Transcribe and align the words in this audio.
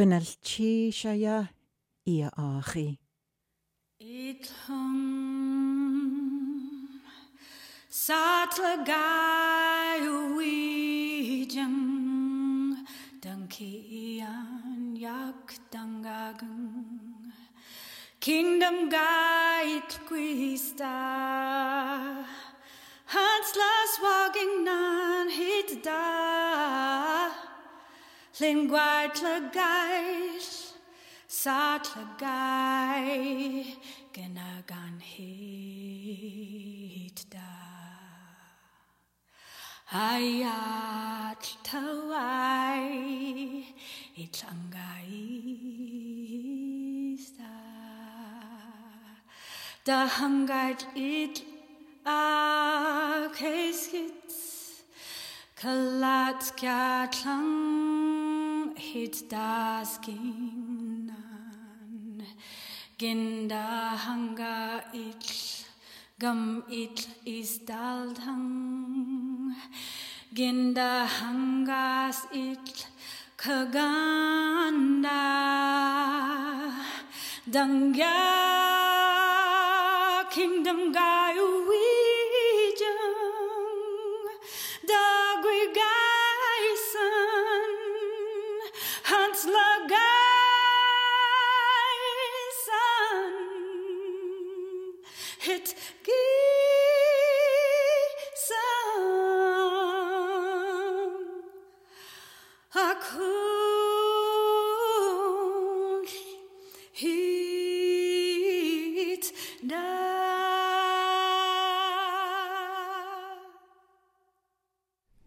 Gynalchi 0.00 0.88
siaia 0.88 1.50
i 2.08 2.22
a 2.24 2.30
achi. 2.42 2.98
Itlhwm 4.00 4.94
Satla 7.90 8.76
gai 8.86 10.00
o 10.08 10.38
wijang 10.38 11.76
Danki 13.20 13.72
ian 14.00 14.96
yak 14.96 15.52
dangagang 15.70 17.34
Kingdom 18.20 18.88
gai 18.88 19.82
tkwista 19.92 20.96
Hans 23.04 23.50
las 23.60 23.92
waging 24.00 24.64
nan 24.64 25.28
hit 25.28 25.84
da 25.84 27.49
Lingwaid 28.40 29.14
lagais 29.20 30.72
Sat 31.28 31.84
lagay 31.94 33.66
Ginagan 34.14 34.96
hit 35.00 35.28
da. 37.28 37.52
Ayat 39.92 41.44
tawai 41.62 42.88
Itlangay 44.16 45.12
ista 47.20 47.56
Da 49.84 50.08
hangait 50.08 50.86
it 50.96 51.42
a 52.06 53.28
keskits 53.36 54.38
Kalat 55.60 56.56
klang 56.56 58.19
hit 58.80 59.30
das 59.30 60.00
ginan 60.00 61.12
Ginda 62.98 63.96
hanga 64.04 64.80
itl 64.92 65.64
gam 66.18 66.64
itl 66.68 67.04
is 67.24 67.60
daldang 67.68 69.54
Ginda 70.32 71.04
hangas 71.18 72.18
itl 72.32 72.80
kaganda 73.36 75.24
Dangya 77.54 78.20
kingdom 80.30 80.92
guy 80.92 81.36
wijang 81.68 83.20
vergeißen. 89.54 90.10
Hit 95.40 95.74
gießen. 96.04 96.20
Akul 102.72 103.40
hit 106.92 107.24
da. 109.62 110.00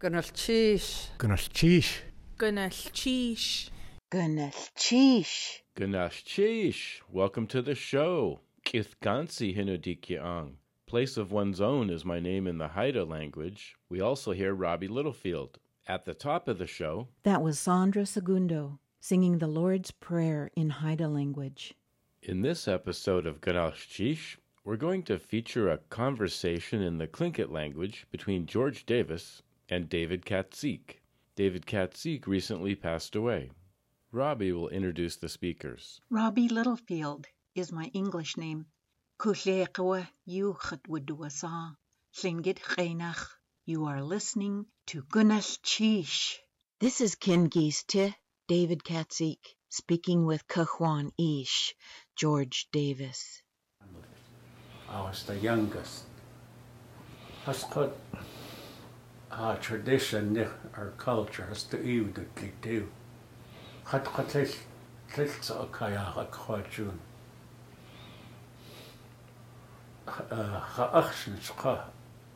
Gynnall 0.00 0.22
cheese. 0.34 1.08
Gynnall 1.18 1.48
cheese. 1.52 2.02
Gynnall 2.38 2.70
cheese. 2.92 3.70
Gynnal 4.14 4.54
chish. 4.76 7.00
Welcome 7.10 7.48
to 7.48 7.60
the 7.60 7.74
show. 7.74 8.38
Kithkansi 8.64 9.56
Hinudikyang. 9.56 10.52
Place 10.86 11.16
of 11.16 11.32
one's 11.32 11.60
own 11.60 11.90
is 11.90 12.04
my 12.04 12.20
name 12.20 12.46
in 12.46 12.58
the 12.58 12.68
Haida 12.68 13.04
language. 13.04 13.74
We 13.88 14.00
also 14.00 14.30
hear 14.30 14.54
Robbie 14.54 14.86
Littlefield. 14.86 15.58
At 15.88 16.04
the 16.04 16.14
top 16.14 16.46
of 16.46 16.58
the 16.58 16.66
show, 16.68 17.08
That 17.24 17.42
was 17.42 17.58
Sandra 17.58 18.06
Segundo 18.06 18.78
singing 19.00 19.38
the 19.38 19.48
Lord's 19.48 19.90
Prayer 19.90 20.48
in 20.54 20.70
Haida 20.70 21.08
language. 21.08 21.74
in 22.22 22.42
this 22.42 22.68
episode 22.68 23.26
of 23.26 23.40
Ganashchish, 23.40 24.36
we're 24.64 24.76
going 24.76 25.02
to 25.02 25.18
feature 25.18 25.68
a 25.68 25.78
conversation 25.90 26.80
in 26.80 26.98
the 26.98 27.08
Tlingit 27.08 27.50
language 27.50 28.06
between 28.12 28.46
George 28.46 28.86
Davis 28.86 29.42
and 29.68 29.88
David 29.88 30.24
Katzeek. 30.24 31.00
David 31.34 31.66
Katzeek 31.66 32.28
recently 32.28 32.76
passed 32.76 33.16
away. 33.16 33.50
Robbie 34.14 34.52
will 34.52 34.68
introduce 34.68 35.16
the 35.16 35.28
speakers. 35.28 36.00
Robbie 36.08 36.48
Littlefield 36.48 37.26
is 37.56 37.72
my 37.72 37.86
English 37.86 38.36
name. 38.36 38.66
Kuleqwa 39.18 40.06
yuchat 40.28 40.82
wudwasa. 40.88 41.74
Tlingit 42.16 42.60
Reinach. 42.76 43.26
You 43.66 43.86
are 43.86 44.04
listening 44.04 44.66
to 44.86 45.02
Gunash 45.02 45.58
Chish. 45.62 46.36
This 46.78 47.00
is 47.00 47.16
Ken 47.16 47.50
Geeste, 47.50 48.14
David 48.46 48.84
Katzeek, 48.84 49.56
speaking 49.68 50.24
with 50.24 50.46
Kahwan 50.46 51.10
Ish, 51.18 51.74
George 52.14 52.68
Davis. 52.70 53.42
I 54.88 55.00
was 55.00 55.24
the 55.24 55.36
youngest. 55.38 56.04
Has 57.46 57.64
got 57.64 57.90
our 59.32 59.56
tradition, 59.56 60.48
our 60.76 60.92
culture, 60.98 61.46
has 61.46 61.64
to 61.64 61.82
eat 61.84 62.14
the 62.14 62.26
do. 62.62 62.88
хатгатлал 63.84 64.52
лэлцаакаяараккуатсуун 65.16 66.98
аа 70.06 70.24
э, 70.30 70.60
хаахшинсқа 70.74 71.74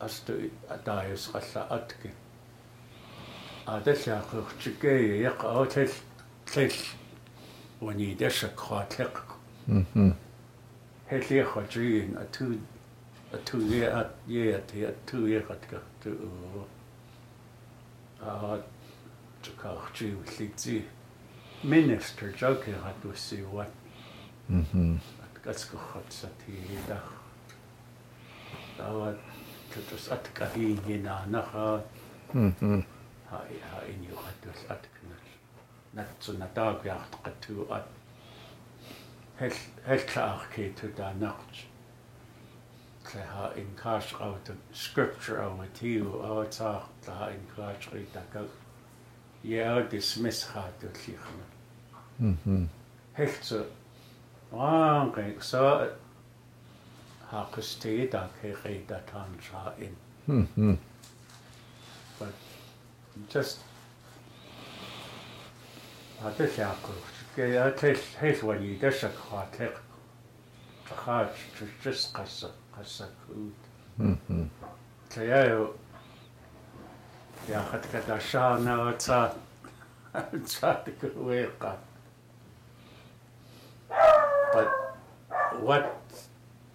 асту 0.00 0.32
атааюсқаллаатки 0.74 2.10
аталлаақэрчиккээ 3.66 5.00
яқаутал 5.30 5.92
лэл 6.54 6.78
уни 7.80 8.14
дэшаккуатлеқ 8.20 9.14
хм 9.66 10.12
хэлиэхотриин 11.08 12.16
атуу 12.24 12.52
атууе 13.32 13.84
ат 14.00 14.12
еат 14.26 14.70
атууеқаткартуу 14.92 16.64
аа 18.20 18.60
чакаарчи 19.42 20.06
уллитсии 20.20 20.84
minister 21.64 22.32
joke 22.40 22.72
hat 22.84 23.04
usiwat 23.04 23.72
mhm 24.48 24.98
atkasko 25.24 25.78
khatsa 25.78 26.28
tiida 26.42 27.00
tawa 28.76 29.14
tutus 29.74 30.08
atka 30.16 30.46
hinina 30.54 31.16
naha 31.26 31.82
mhm 32.34 32.84
hai 33.30 33.56
hai 33.70 33.96
ni 34.00 34.08
hatus 34.24 34.60
atknal 34.74 35.24
natsu 35.94 36.32
nataag 36.42 36.86
yaartqatu 36.90 37.66
at 37.78 37.88
hel 39.40 39.56
helklaar 39.88 40.46
ketu 40.54 40.92
da 40.96 41.12
nacht 41.24 41.64
ha 43.32 43.50
in 43.56 43.68
kaasraut 43.82 44.50
scripture 44.72 45.42
over 45.42 45.68
tiu 45.80 46.22
awatar 46.30 46.82
ha 47.06 47.28
in 47.36 47.44
kaasri 47.56 48.06
takak 48.16 48.48
яагаад 49.44 49.92
смэсхаад 50.00 50.78
үлхийхэн 50.82 51.40
хм 52.18 52.66
хэгц 53.16 53.48
аан 54.52 55.12
гэгсаа 55.14 55.94
хаагстэй 57.30 58.08
даа 58.08 58.28
хэрэйда 58.40 58.98
таанжаа 59.10 59.74
ин. 59.78 59.94
Хм 60.26 60.78
but 62.18 62.34
just 63.30 63.62
атал 66.24 66.54
яахгүй 66.58 66.98
гээ 67.36 67.58
атал 67.62 68.00
хэлвэний 68.20 68.74
дэшэг 68.82 69.14
хаатэк 69.30 69.74
хаач 70.90 71.34
чүчс 71.54 72.10
гасса 72.12 72.50
гасса 72.74 73.06
хүүд 73.22 73.60
хм 73.98 74.16
хм 74.26 74.46
тэгээ 75.14 75.54
just 77.48 77.56
qasa 77.56 77.56
qasa 77.56 77.56
ku 77.56 77.56
Mm-hmm. 77.56 77.56
te 77.56 77.56
ya 77.56 77.56
yo 77.56 77.56
ya 77.56 77.62
hat 77.62 77.92
ka 77.92 78.00
da 78.00 78.18
sha 78.18 78.58
na 78.58 78.92
ta 78.92 79.32
ta 80.60 80.72
te 80.74 80.90
ku 80.92 81.24
we 81.24 81.46
ka 81.58 81.76
but 84.52 84.68
what 85.60 86.00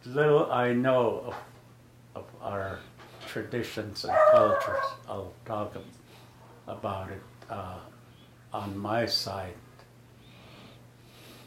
little 0.06 0.52
I 0.52 0.74
know 0.74 1.24
of, 1.28 1.36
of 2.16 2.26
our 2.42 2.80
traditions 3.28 4.04
and 4.06 4.18
cultures, 4.32 4.86
I'll 5.10 5.34
talk 5.46 5.76
about 6.68 7.10
it 7.12 7.22
uh, 7.50 7.80
on 8.54 8.78
my 8.78 9.06
side. 9.06 9.54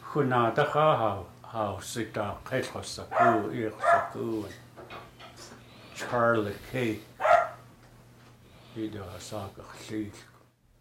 Huna 0.02 0.54
da 0.54 0.64
ha 0.64 1.22
how 1.42 1.80
sita 1.80 2.34
khetho 2.44 2.84
saku 2.84 3.50
ir 3.52 3.72
saku 3.80 4.44
Charlie 5.94 6.54
K. 6.72 6.98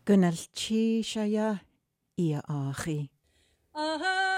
Gwnnal 0.05 0.39
ti 0.51 1.01
sia 1.01 1.23
ia 1.25 1.49
i 2.17 2.33
a 2.35 2.41
achi. 2.49 3.09
Aha! 3.73 4.34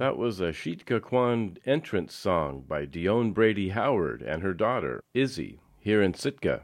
That 0.00 0.16
was 0.16 0.40
a 0.40 0.50
Sheet 0.50 0.86
Kwan 0.86 1.58
entrance 1.66 2.14
song 2.14 2.64
by 2.66 2.86
Dionne 2.86 3.34
Brady 3.34 3.68
Howard 3.68 4.22
and 4.22 4.42
her 4.42 4.54
daughter, 4.54 5.04
Izzy, 5.12 5.60
here 5.78 6.00
in 6.00 6.14
Sitka. 6.14 6.62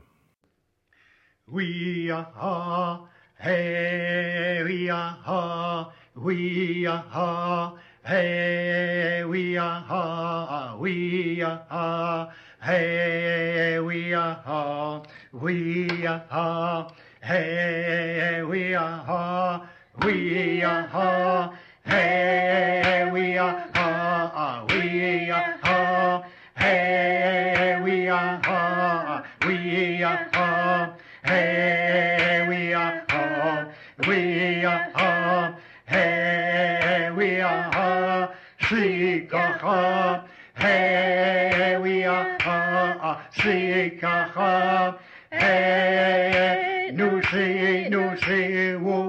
We 1.46 2.10
are, 2.10 3.06
hey, 3.38 4.62
we 4.64 4.88
are, 4.88 5.92
we 6.14 6.86
are, 6.86 7.74
hey, 8.06 9.22
we 9.26 9.58
are, 9.58 10.78
we 10.78 11.42
are, 11.42 12.32
hey, 12.62 13.78
we 13.80 14.14
are, 14.14 15.02
we 15.32 16.06
are, 16.06 16.90
hey, 17.20 18.42
we 18.48 18.74
are, 18.74 19.68
we 20.02 20.62
are, 20.62 21.52
hey, 21.86 23.08
we 23.12 23.38
are, 23.38 24.66
we 24.68 25.30
are, 25.30 26.24
hey, 26.56 27.80
we 27.82 28.08
are, 28.08 29.22
we 29.46 30.02
are, 30.02 30.94
hey, 31.24 32.46
we 32.48 32.72
are, 32.74 33.72
we 34.06 34.64
are, 34.64 35.56
hey, 35.86 37.10
we 37.16 37.40
are, 37.40 38.34
Shikaha, 38.60 40.24
hey, 40.54 41.78
we 41.80 42.04
are, 42.04 43.20
Shikaha, 43.32 44.98
hey, 45.30 46.90
nu 46.94 47.22
see, 47.30 47.88
nu 47.88 48.16
see, 48.16 48.74
woo 48.76 49.05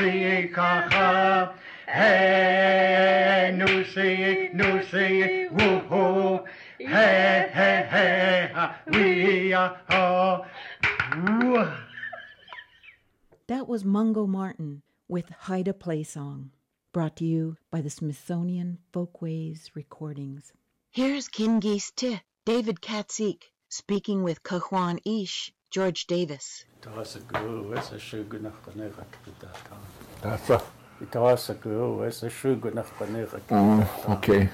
are, 0.00 0.48
Shikaha, 0.48 1.54
hey, 1.86 3.54
nu 3.56 3.84
see, 3.84 4.50
nu 4.52 4.82
see, 4.90 5.48
woo 5.48 5.78
ho, 5.88 6.44
hey, 6.78 7.50
hey, 7.52 7.86
hey, 7.90 8.50
ha, 8.54 8.78
we 8.86 9.52
are, 9.52 10.46
woo. 11.16 11.72
That 13.48 13.66
was 13.66 13.84
Mungo 13.84 14.26
Martin 14.26 14.82
with 15.08 15.30
Haida 15.30 15.74
Play 15.74 16.02
Song, 16.02 16.50
brought 16.92 17.16
to 17.16 17.24
you 17.24 17.56
by 17.70 17.80
the 17.80 17.90
Smithsonian 17.90 18.78
Folkways 18.92 19.70
Recordings. 19.74 20.52
Here's 20.90 21.28
Kingeese 21.28 21.94
Te, 21.94 22.20
David 22.44 22.80
Katzeek, 22.80 23.42
speaking 23.68 24.22
with 24.22 24.42
Cajuan 24.42 25.00
Ish, 25.04 25.52
George 25.70 26.06
Davis. 26.06 26.64
Oh, 33.50 33.88
okay. 34.08 34.48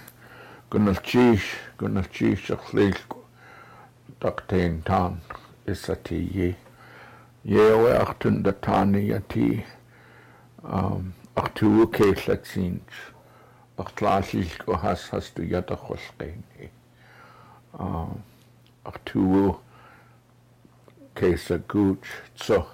Kesa 21.14 21.59
Gooch 21.68 22.06
tso 22.35 22.66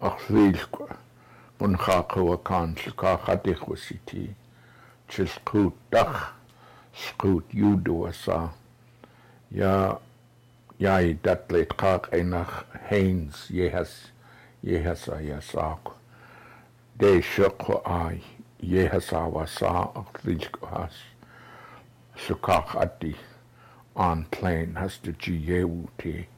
Achvilkwa 0.00 0.96
gun 1.58 1.76
chakawa 1.76 2.36
kan 2.44 2.74
ka 2.96 3.16
chadikwa 3.16 3.76
siti 3.76 4.34
chil 5.08 5.26
skut 5.26 5.72
dach 5.90 6.34
skut 6.92 7.44
yuduwa 7.54 8.12
sa 8.12 8.52
ya 9.50 9.96
yai 10.78 11.14
datleit 11.24 11.76
kak 11.76 12.12
einach 12.12 12.66
heins 12.90 13.48
yehas 13.50 14.12
yehas 14.62 15.08
a 15.08 15.16
yasak 15.24 15.96
de 16.98 17.22
shakwa 17.22 17.80
ai 17.84 18.20
yehas 18.60 19.12
awa 19.12 19.46
sa 19.46 19.88
achvilkwa 19.96 20.68
has 20.70 20.92
ati 22.76 23.16
an 23.96 24.26
plain 24.30 24.74
has 24.74 24.98
de 24.98 25.12
ji 25.12 25.38
jewu 25.46 25.88
te. 25.98 26.28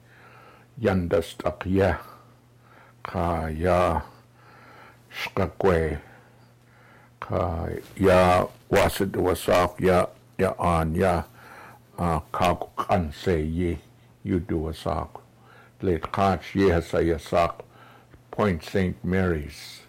Jandast 0.80 1.44
ak 1.44 1.66
ja, 1.66 1.98
ka 3.02 3.48
ja, 3.48 4.02
skakwe, 5.10 5.98
ka 7.20 7.68
ya 7.96 8.46
wasid 8.70 9.12
wasak 9.12 9.80
ya 9.80 10.06
ya 10.38 10.54
an 10.58 10.94
ya 10.94 11.24
uh, 11.98 12.20
ka 12.32 12.54
kan 12.76 13.12
se 13.12 13.42
ye 13.42 13.78
you 14.22 14.38
do 14.38 14.70
wasak 14.70 15.20
let 15.82 16.02
kach 16.02 16.54
ye 16.54 16.70
hasa 16.70 16.98
yasak 16.98 17.64
Point 18.38 18.62
St. 18.62 18.94
Mary's 19.02 19.80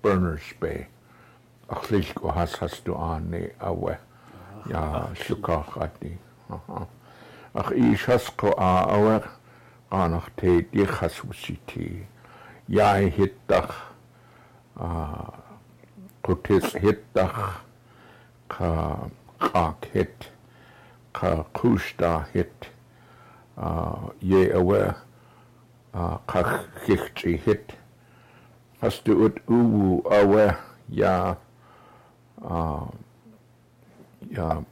Berners 0.00 0.54
Bay. 0.58 0.86
Achlich 1.68 2.08
has 2.34 2.54
has 2.54 2.80
du 2.80 2.94
an 2.94 3.30
ne 3.30 3.50
awe. 3.60 3.98
Ya 4.70 5.12
shuka 5.12 5.62
khati 5.68 6.16
ach 7.60 7.70
ishas 7.74 8.30
ko 8.36 8.54
a 8.56 8.70
aawar 8.94 9.22
qanaq 9.90 10.26
te 10.36 10.62
di 10.72 10.86
khaswsiti 10.94 11.88
yaai 12.78 13.10
hittakh 13.18 13.74
hit 16.48 16.66
hittakh 16.84 17.40
qa 18.48 18.72
qaq 19.38 19.88
hit 19.92 20.28
Ka 21.18 21.42
qushta 21.52 22.10
hit 22.32 22.68
ye 24.20 24.42
awa 24.54 24.94
ka 26.30 26.42
khichti 26.84 27.36
hit 27.44 27.72
hast 28.80 29.04
du 29.04 29.16
ut 29.26 29.40
uwu 29.48 30.02
awa 30.18 30.44
ya 30.88 31.36
ja 34.30 34.48
äh, 34.58 34.62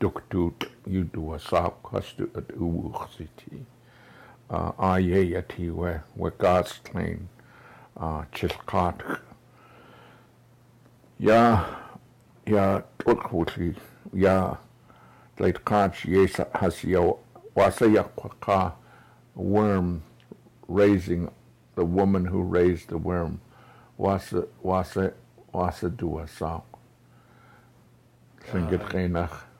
duktut 0.00 0.71
yudu 0.86 1.34
asak 1.34 1.74
hast 1.92 2.16
du 2.18 2.24
ut 2.34 2.48
uwu 2.58 2.92
city. 3.16 3.64
Uh, 4.50 4.72
a 4.78 4.98
ye 5.00 5.36
ati 5.36 5.70
we 5.70 6.00
we 6.16 6.30
gas 6.38 6.80
klein 6.84 7.28
uh, 7.96 8.24
chilkat. 8.32 9.20
Ja 11.18 11.64
ja 12.46 12.82
tukhuti 12.98 13.76
ja 14.12 14.56
leit 15.38 15.64
kach 15.64 16.04
yes 16.04 16.40
has 16.54 16.84
yo 16.84 17.18
wasa 17.54 17.86
yakwaka 17.86 18.72
worm 19.34 20.02
raising 20.68 21.30
the 21.74 21.84
woman 21.84 22.26
who 22.26 22.42
raised 22.42 22.88
the 22.88 22.98
worm. 22.98 23.40
Wasa 23.96 24.44
wasa 24.62 25.12
wasa 25.52 25.88
dua 25.88 26.26
sa 26.26 26.60
Singit 28.50 28.82
reinach 28.92 29.51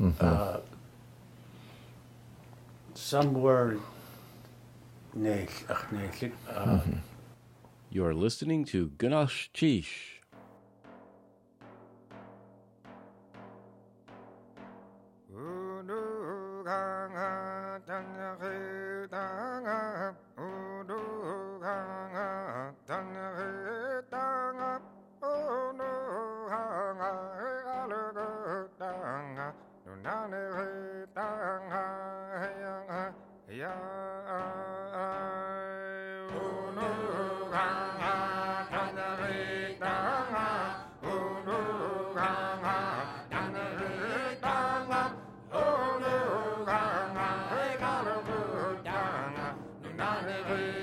Mm-hmm. 0.00 0.60
Somewhere 2.94 3.78
mm-hmm. 6.48 6.98
You 7.90 8.04
are 8.06 8.14
listening 8.14 8.64
to 8.66 8.90
Gunash 8.96 9.50
Chish. 9.52 10.22
Aguli. 50.02 50.81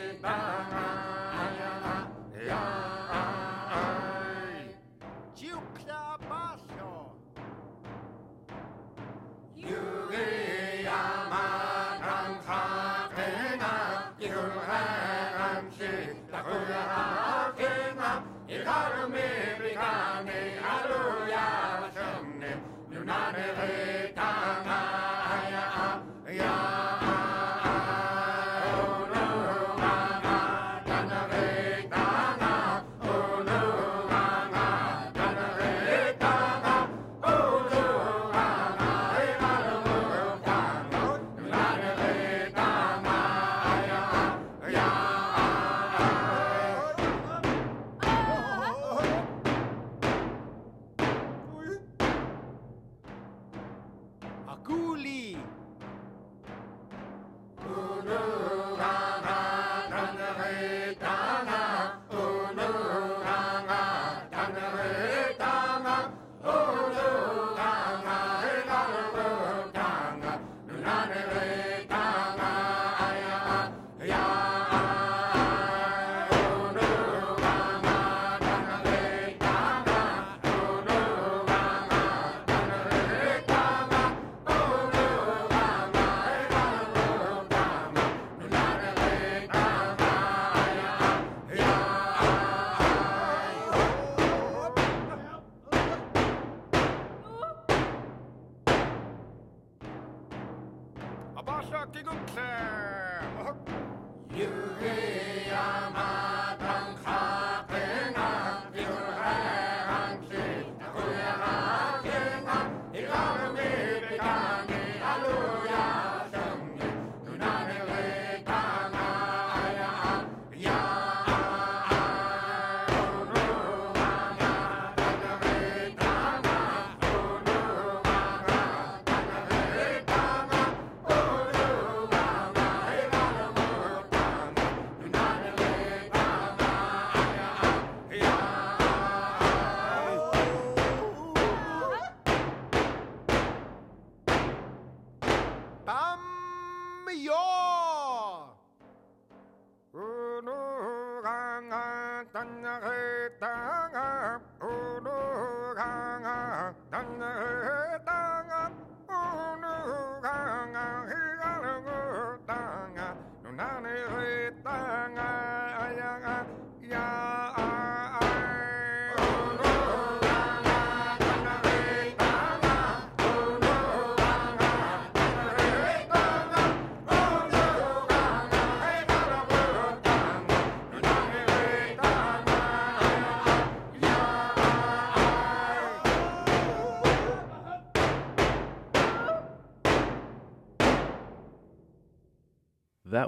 Abasha 101.70 101.86
Kigutle. 101.94 102.50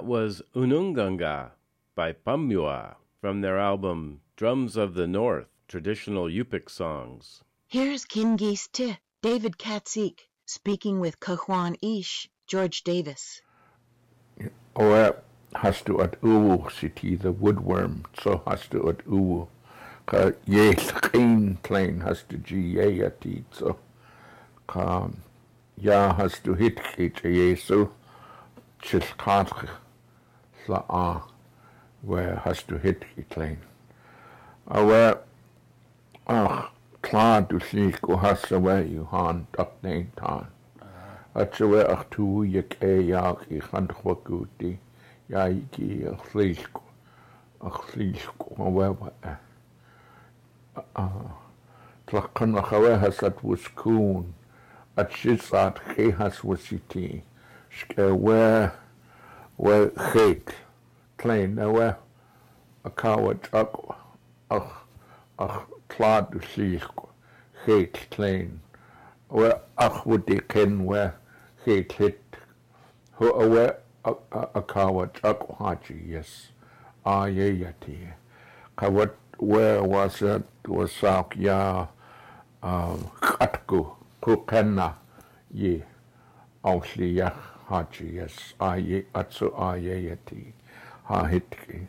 That 0.02 0.08
was 0.08 0.42
Ununganga 0.56 1.52
by 1.94 2.12
Pamyua 2.12 2.96
from 3.20 3.40
their 3.40 3.56
album 3.56 4.20
Drums 4.34 4.76
of 4.76 4.94
the 4.94 5.06
North 5.06 5.46
Traditional 5.68 6.24
Yupik 6.24 6.68
Songs. 6.68 7.44
Here's 7.68 8.04
Kingeese 8.04 8.68
Te, 8.72 8.98
David 9.22 9.58
Katzeek, 9.58 10.18
speaking 10.44 10.98
with 10.98 11.20
Cajuan 11.20 11.76
Ish, 11.80 12.28
George 12.48 12.82
Davis. 12.82 13.42
Oe 14.74 15.14
has 15.54 15.80
du 15.82 16.00
at 16.00 16.20
uwu 16.20 16.68
city 16.72 17.14
the 17.14 17.32
woodworm, 17.32 18.04
so 18.20 18.42
has 18.44 18.66
du 18.66 18.88
at 18.88 19.06
uwu. 19.06 19.46
Ka 20.06 20.32
ye 20.46 20.74
geen 21.12 21.58
plain 21.62 22.00
has 22.00 22.24
du 22.24 22.38
g 22.38 22.56
ye 22.56 23.02
at 23.02 23.24
it, 23.24 23.44
so 23.52 23.78
ka 24.66 25.10
ja 25.76 26.12
has 26.14 26.40
du 26.40 26.54
hit 26.54 26.80
hit 26.96 27.24
ye 27.24 27.54
so 27.54 27.92
slå 30.64 30.82
a 30.88 31.06
hva 32.02 32.22
hast 32.44 32.68
du 32.70 32.78
hitt 32.82 33.04
i 33.16 33.22
klein. 33.30 33.60
Og 34.66 34.88
hva, 34.88 35.02
ach, 36.26 36.70
kla 37.02 37.40
du 37.50 37.58
si 37.66 37.88
og 38.02 38.20
has 38.22 38.42
så 38.48 38.60
hva 38.62 38.78
jo 38.86 39.06
han 39.10 39.46
tatt 39.56 39.74
nein 39.86 40.10
tan. 40.18 40.50
At 41.34 41.56
så 41.58 41.68
hva 41.70 41.84
ach 41.92 42.04
tu 42.14 42.42
jeg 42.44 42.76
er 42.80 43.00
jag 43.08 43.46
i 43.50 43.62
hand 43.70 43.94
hvakuti, 44.02 44.76
jeg 45.28 45.62
i 45.78 45.90
ach 46.10 46.26
slik, 46.30 46.82
ach 47.62 47.80
slik 47.92 48.46
og 48.58 48.76
hva 48.76 48.90
hva 48.98 49.14
er. 49.22 49.40
Tlaqan 52.10 52.58
ach 52.58 52.74
hva 52.74 52.96
hasat 53.02 53.42
wuskun, 53.46 54.32
at 54.96 55.14
shizat 55.16 55.80
khihas 55.94 56.42
wasiti, 56.44 57.22
shkwa 57.70 58.10
hva, 58.12 58.46
والخيك 59.62 60.54
تلين 61.18 61.58
أوى 61.58 61.94
أكاوت 62.86 63.54
أك 63.54 63.72
أخ 64.50 64.82
أخ 65.40 65.60
تلاد 65.88 66.44
سيخ 66.54 66.90
خيك 67.66 68.08
تلين 68.10 68.58
وأخ 69.30 70.06
ودي 70.06 70.36
كن 70.40 70.80
وخيك 70.80 72.02
هت 72.02 72.18
هو 73.22 73.28
أوى 73.28 73.70
أكاوت 74.32 75.24
أك 75.24 75.62
هاجي 75.62 76.14
yes 76.14 76.50
آياتي 77.06 78.08
قوت 78.76 79.14
وواسد 79.38 80.42
وساق 80.68 81.34
يا 81.36 81.88
قطكو 83.22 83.86
كوكنا 84.20 84.94
يه 85.54 85.88
أو 86.66 86.82
سيخ 86.82 87.51
hachi 87.72 88.06
yes 88.16 88.54
aye 88.60 89.04
atsu 89.14 89.50
aye 89.70 89.96
yati 90.08 90.52
ha 91.08 91.24
hitki 91.32 91.86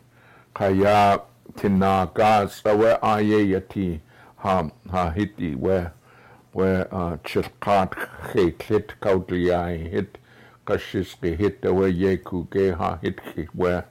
kaya 0.54 1.20
tinaka 1.56 2.48
sawe 2.48 2.98
aye 3.02 3.40
yati 3.54 4.00
ha 4.38 4.70
ha 4.92 5.10
hiti 5.12 5.56
we 5.56 5.78
we 6.54 6.70
chirkat 7.30 7.96
kheklet 8.32 8.96
kaudliyai 9.02 9.90
hit 9.92 10.18
kashis 10.66 11.16
ki 11.22 11.36
hit 11.36 11.66
we 11.80 11.90
yeku 12.04 12.48
ge 12.52 12.72
ha 12.82 12.98
hitki 13.04 13.48
we 13.56 13.82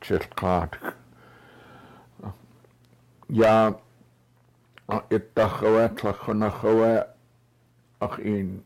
chirkat. 0.00 0.76
Ya 3.28 3.72
ittakhwa 5.10 5.88
tlakhunakhwa 5.94 7.06
akhin 8.00 8.62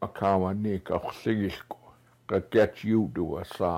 akawanik 0.00 0.90
akhsigilku 0.90 1.81
catch 2.52 2.84
you 2.84 3.06
do 3.14 3.36
اے 3.38 3.44
سا 3.58 3.72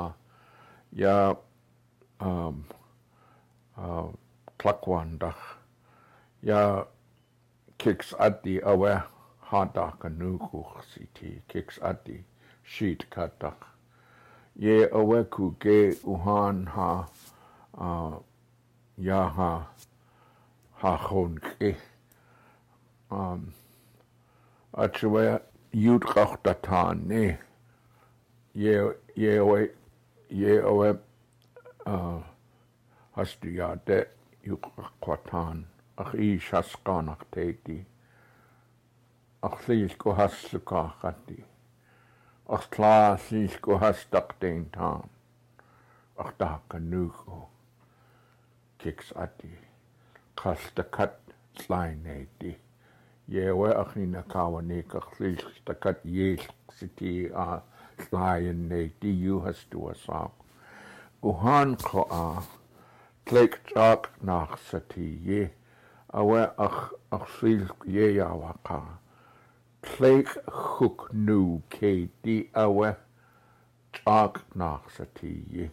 یا 0.92 1.32
تھلکوان 4.58 5.16
ڈخ 5.16 5.40
یا 6.42 6.82
کھکس 7.78 8.14
آتی 8.18 8.56
اوے 8.58 8.94
ہاں 9.52 9.64
ڈاک 9.74 10.06
نو 10.06 10.36
کو 10.36 10.62
سی 10.94 11.04
تھی 11.14 11.38
کھکس 11.48 11.82
آتی 11.82 12.18
شیٹ 12.64 13.04
کا 13.10 13.26
ڈخ 13.38 13.64
یہ 14.56 14.86
اوے 14.92 15.22
کو 15.24 15.50
کے 15.50 15.78
اوہان 16.02 16.64
ہاں 16.68 17.00
یا 18.98 19.22
ہاں 19.36 19.58
ہاں 20.76 20.96
خون 20.96 21.38
کے 21.38 21.72
اچھا 24.72 25.08
تھا 26.62 26.92
Еэвэ 28.54 29.74
еэвэ 30.30 30.90
а 31.84 32.22
хастигаатэ 33.14 33.98
юққартаан 34.54 35.58
ахи 36.02 36.38
шасқаанартеки 36.46 37.78
арлиилку 39.42 40.10
хаслукаақати 40.18 41.38
арлааллиилку 42.56 43.72
хастартин 43.82 44.70
таан 44.74 45.10
артааққаннуугу 46.22 47.38
кикс 48.78 49.08
ати 49.24 49.50
қалтакат 50.40 51.18
лайнети 51.68 52.52
еэвэ 53.28 53.70
ахина 53.82 54.22
каванеқарлиилтакат 54.32 55.98
еэлсити 56.04 57.32
аа 57.34 57.62
Client 57.96 58.72
diohastóach 59.00 60.30
go 61.24 61.32
hácó 61.32 62.02
á 62.10 62.42
léicteach 63.26 64.10
nach 64.20 64.58
satí 64.70 65.06
dhé 65.24 65.50
a 66.12 66.20
bheith 66.28 66.58
ach 66.58 66.92
ach 67.10 67.28
síl 67.38 67.62
dhéáhacha. 67.86 68.80
Léic 69.98 70.28
chuc 70.50 71.08
nó 71.12 71.38
cé 71.72 72.08
dí 72.22 72.36
a 72.52 72.66
bheith 72.68 73.00
teach 73.96 74.42
nach 74.54 74.90
satí 74.96 75.32
dhé. 75.50 75.70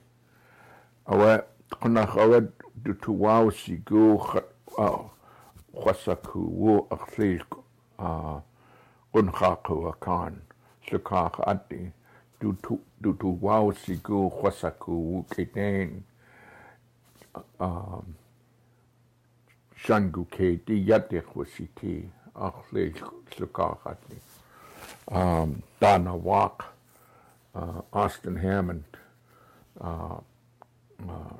A 1.06 1.18
bheith 1.20 1.46
chunach 1.76 2.16
a 2.16 2.28
bheith 2.32 2.52
du 2.84 2.94
túháí 2.94 3.76
gocha 3.86 4.42
chuasa 5.76 6.16
chu 6.30 6.48
bhó 6.60 6.88
ach 6.96 7.06
slí 7.12 7.40
gunchaú 9.12 9.78
aáin. 9.92 10.42
Sukach 10.88 11.40
adi. 11.46 11.92
Du 12.42 12.58
tu 12.64 12.80
du 13.02 13.14
tu 13.22 13.28
wau 13.42 13.72
si 13.74 13.98
gu 13.98 14.30
chwasaku 14.32 14.92
wo 14.94 15.24
ke 15.32 15.46
den. 15.54 16.04
um, 17.60 18.16
Shangu 19.78 20.26
ke 20.32 20.58
ti 20.66 20.76
ach 22.36 22.64
le 22.74 22.92
slukach. 23.32 23.98
Um, 25.12 25.64
Dana 25.80 26.16
Walk, 26.16 26.66
uh, 27.56 27.82
Austin 27.94 28.38
Hammond, 28.38 28.86
uh, 29.82 30.18
uh, 31.10 31.34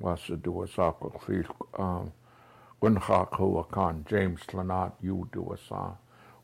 was 0.00 0.20
a 0.30 0.36
do 0.36 0.62
of 1.02 1.12
sil 1.26 1.44
um, 1.78 2.12
Gunchak 2.82 3.34
Hoa 3.34 3.64
James 4.08 4.40
Lanat, 4.52 4.92
you 5.02 5.28
do 5.32 5.52
a 5.52 5.58
sa. 5.68 5.92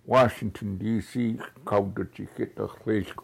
Washington 0.07 0.77
D.C. 0.79 1.39
kauda 1.65 2.05
chi 2.15 2.27
kita 2.37 2.69
chlesk 2.69 3.23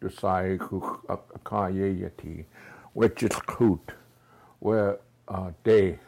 du 0.00 0.10
sai 0.10 0.56
ku 0.58 0.80
a 1.08 1.16
ka 1.44 1.66
ye 1.68 2.02
yati 2.02 2.44
which 2.92 3.22
is 3.22 3.36
coot 3.46 3.92
where 4.58 4.98
uh, 5.28 5.50
day 5.64 5.98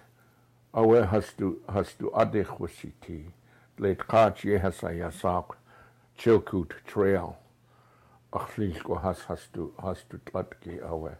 awe 0.74 1.02
has 1.06 1.33
to 1.38 1.61
has 1.72 1.94
to 1.94 2.11
adich 2.14 2.59
wasiti 2.59 3.33
late 3.78 3.98
kach 4.09 4.44
ye 4.44 4.59
has 4.59 4.83
a 4.83 4.92
yasak 5.02 5.56
chilkut 6.18 6.72
trail. 6.87 7.37
Go 8.30 8.94
has 9.02 9.20
has 9.22 9.48
to 9.54 9.72
has 9.83 10.04
to 10.11 10.18
tlatki 10.18 10.80
awe 10.83 11.16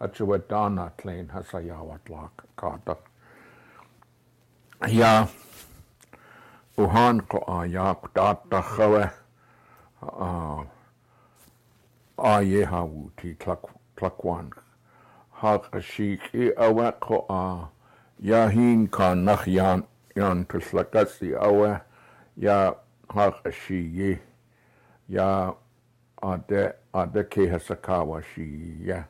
achawa 0.00 0.38
dana 0.48 0.92
plain 0.96 1.28
has 1.28 1.46
a 1.54 1.58
yawat 1.58 2.08
lak 2.08 2.44
kata 2.56 2.96
ya 4.88 5.26
uhanko 6.76 7.38
a 7.46 7.66
jaak 7.68 8.12
taatta 8.14 8.62
chave 8.62 9.10
a 10.02 10.64
a 12.18 12.42
jeha 12.44 12.82
uuti 12.84 13.36
tlakwan. 13.96 14.50
Haak 15.40 15.68
a 15.72 15.78
siiki 15.78 16.52
a 16.56 16.70
wekko 16.72 17.26
a 17.28 17.68
jahin 18.22 18.88
ka 18.90 19.14
nach 19.14 19.44
jaan 19.46 19.84
jaan 20.16 20.46
tuslakasi 20.46 21.34
awe 21.36 21.80
ja 22.36 22.74
haak 23.08 23.44
a 23.44 23.50
siiki 23.50 24.18
ja 25.08 25.54
a 26.22 26.36
de 26.48 26.72
a 26.94 27.06
de 27.06 27.24
kehe 27.24 27.58
sakawa 27.58 28.22
siiki 28.22 28.86
ja 28.86 29.04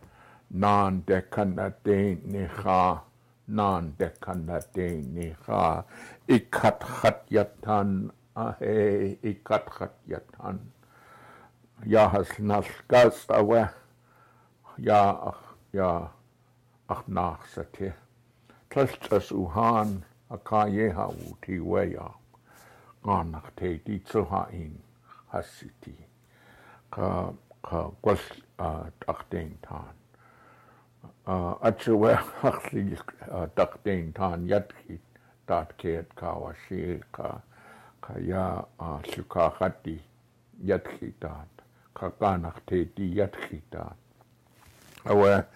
naan 0.51 1.03
de 1.07 1.21
kanna 1.31 1.73
de 1.85 2.19
ni 2.25 2.47
haa 2.47 3.01
nan 3.49 3.95
de 3.99 4.09
kanadeni 4.21 5.35
ha 5.47 5.85
ikat 6.29 6.83
hat 6.83 7.27
yatan 7.31 8.11
ahe 8.37 9.19
ikat 9.23 9.69
hat 9.79 9.95
yatan 10.09 10.59
ya 11.87 12.09
has 12.09 12.29
naskas 12.39 13.27
awe 13.29 13.69
ya 14.79 15.33
ya 15.73 16.09
ach 16.89 17.05
nach 17.09 17.45
sate 17.55 17.93
tlastas 18.71 19.31
uhan 19.31 20.03
akaye 20.31 20.93
ha 20.95 21.07
uti 21.09 21.61
weya 21.61 22.09
ganach 23.05 23.51
te 23.57 23.79
di 23.85 24.01
zu 24.09 24.25
ha 24.25 24.49
in 24.53 24.81
hasiti 25.33 25.95
ka 26.91 27.33
ka 27.63 27.91
gwas 28.03 28.25
ach 28.59 29.23
den 29.31 29.59
tan 29.63 29.95
атсуахарлиг 31.27 33.15
тартин 33.55 34.13
таан 34.13 34.47
ятхи 34.47 35.01
таткеет 35.47 36.13
кавашилка 36.15 37.43
кая 38.01 38.67
ааллукаахати 38.79 40.03
ятхи 40.63 41.15
таат 41.21 41.49
какаанартети 41.95 43.05
ятхи 43.05 43.63
таат 43.71 43.97
ава 45.05 45.47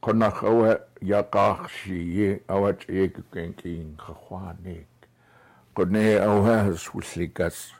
конах 0.00 0.42
ава 0.42 0.80
якаарсии 1.00 2.42
ават 2.48 2.80
иккен 2.88 3.52
кин 3.52 3.96
хахваник 3.98 4.88
коне 5.74 6.18
авас 6.18 6.86
хулликас 6.86 7.72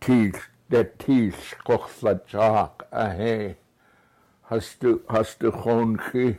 тил 0.00 0.34
дэ 0.70 0.84
тил 0.98 1.34
кохлачаак 1.66 2.86
ахе 2.90 3.58
hastu 4.48 5.00
hastu 5.08 5.50
handa 5.50 6.38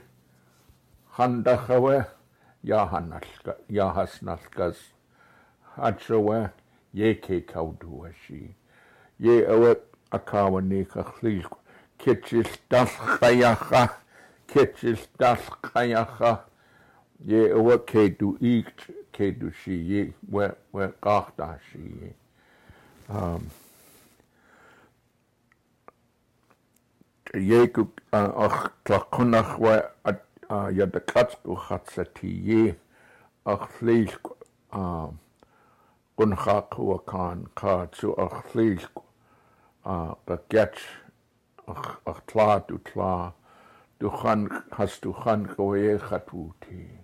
handakhawe 1.11 2.05
ya 2.63 2.85
hanalka 2.85 3.55
ya 3.69 3.89
hasnalkas 3.93 4.77
atsawe 5.77 6.49
ye 6.93 7.15
ke 7.15 7.41
kauduashi 7.41 8.55
ye 9.19 9.45
awe 9.47 9.75
akawani 10.11 10.85
khlil 10.85 11.45
kitchil 11.99 12.49
dalkhayaha 12.69 13.89
kitchil 14.47 14.97
dalkhayaha 15.19 16.39
ye 17.25 17.51
awe 17.53 17.77
ke 17.77 18.09
du 18.17 18.37
ik 18.41 18.89
ke 19.13 19.31
du 19.31 19.51
shi 19.51 19.73
ye 19.73 20.13
we 20.31 20.49
we 20.73 20.87
qahtashi 21.01 22.13
um 23.09 23.45
yeku 27.33 27.87
ach 28.11 28.65
uh, 28.65 28.69
tlaqunach 28.85 29.59
wa 29.59 29.81
at 30.05 30.23
uh, 30.49 30.69
ya 30.73 30.85
de 30.85 30.99
katsku 30.99 31.55
khatsati 31.55 32.75
aqlilk 33.45 34.31
uh, 34.73 35.09
kun 36.17 36.35
khaqwa 36.35 36.97
kan 37.05 37.45
qatsu 37.55 38.15
aqlilk 38.17 39.03
qatch 39.85 40.81
aqtla 41.67 42.65
tutla 42.67 43.33
du 43.99 44.09
khan 44.09 44.49
has 44.73 44.99
du 44.99 45.13
khan 45.13 45.45
qoye 45.45 45.99
khatuti 45.99 46.99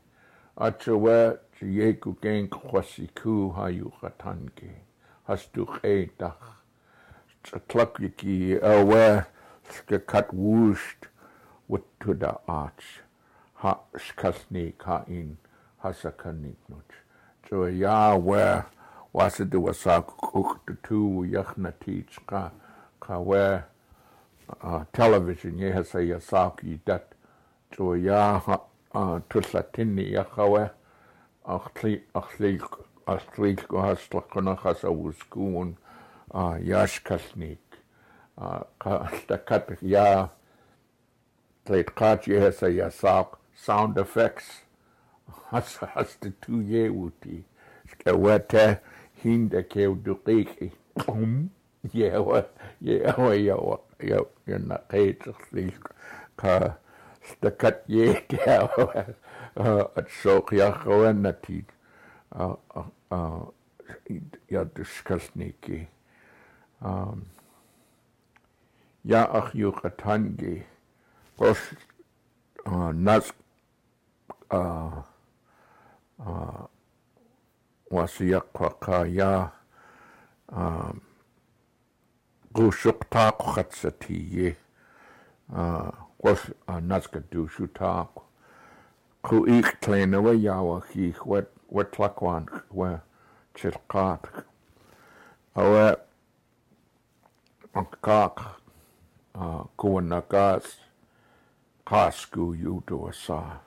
wa 0.57 1.37
yeku 1.61 2.17
gen 2.21 2.49
khwasiku 2.49 3.53
hayu 3.55 3.91
khatanke. 4.01 4.71
Has 5.27 5.47
du 5.53 5.65
qetach 5.65 6.41
tlaqyiki 7.69 8.59
awa 8.61 9.25
kat 10.07 10.29
wusht 10.33 11.07
wattu 11.69 12.13
da 12.13 12.37
arch 12.47 13.01
ha 13.53 13.79
skasni 13.97 14.73
ka 14.77 15.03
in 15.07 15.37
hasakanik 15.83 16.57
nuch 16.69 16.95
so 17.49 17.65
ya 17.67 18.15
e 18.15 18.19
where 18.19 18.65
wasa 19.13 19.45
de 19.45 19.57
wasa 19.57 20.01
cook 20.01 20.65
the 20.65 20.73
two 20.83 21.25
yachna 21.29 21.73
teach 21.79 22.19
ka 22.27 22.51
ka 22.99 23.19
where 23.19 23.65
television 24.93 25.57
ye 25.57 25.71
hasa 25.71 25.99
yasaki 25.99 26.79
dat. 26.85 27.13
So 27.75 27.93
ya 27.93 28.37
e 28.37 28.41
ha 28.45 29.19
tuslatini 29.29 30.13
yakawe 30.13 30.69
achli 31.45 32.01
achli 32.13 32.61
achli 33.07 33.55
go 33.67 33.81
hasla 33.81 34.21
kana 34.31 34.55
hasa 34.55 34.87
wuskun 34.87 35.75
yashkasnik 36.33 37.57
كتك 39.27 39.77
يا 39.81 40.29
تليتقات 41.65 42.27
يهسا 42.27 42.67
يا 42.67 42.89
ساق 42.89 43.39
ساوند 43.55 43.99
افكس 43.99 44.61
هسا 45.49 45.87
هسا 45.93 46.31
تو 46.41 46.53
يوتي 46.53 47.41
شكواتا 47.91 48.77
هند 49.25 49.55
كيو 49.59 49.93
دقيقي 49.95 50.69
قم 51.07 51.47
يهوى 51.93 52.43
يهوى 52.81 53.35
يهوى 53.45 53.79
يهوى 54.03 54.25
ينقيت 54.47 55.29
خليك 55.29 55.79
كا 56.37 56.73
استكت 57.25 57.83
يهوى 57.89 59.05
اتسوق 59.97 60.53
يا 60.53 60.71
خوانتي 60.71 61.63
يا 64.51 64.63
دشكسنيكي 64.75 65.87
um 66.81 67.34
яах 69.05 69.55
юкатанги 69.55 70.65
гос 71.37 71.57
а 72.65 72.93
нас 72.93 73.33
а 74.49 75.03
а 76.17 76.67
уасиаққа 77.91 79.07
я 79.07 79.51
а 80.47 80.93
гушуқтааққатсатие 82.51 84.57
а 85.49 85.93
гос 86.17 86.39
наска 86.67 87.19
душутаақ 87.19 88.23
ку 89.21 89.45
иқтленава 89.45 90.33
яуахи 90.33 91.15
ват 91.25 91.51
ватлакван 91.69 92.49
ва 92.71 93.03
чилқаақ 93.53 94.45
ава 95.53 95.99
аққаақ 97.73 98.64
uh, 99.35 99.63
kuanaga's 99.77 100.77
kasku 101.85 102.55
yudu 102.55 103.09
asa. 103.09 103.59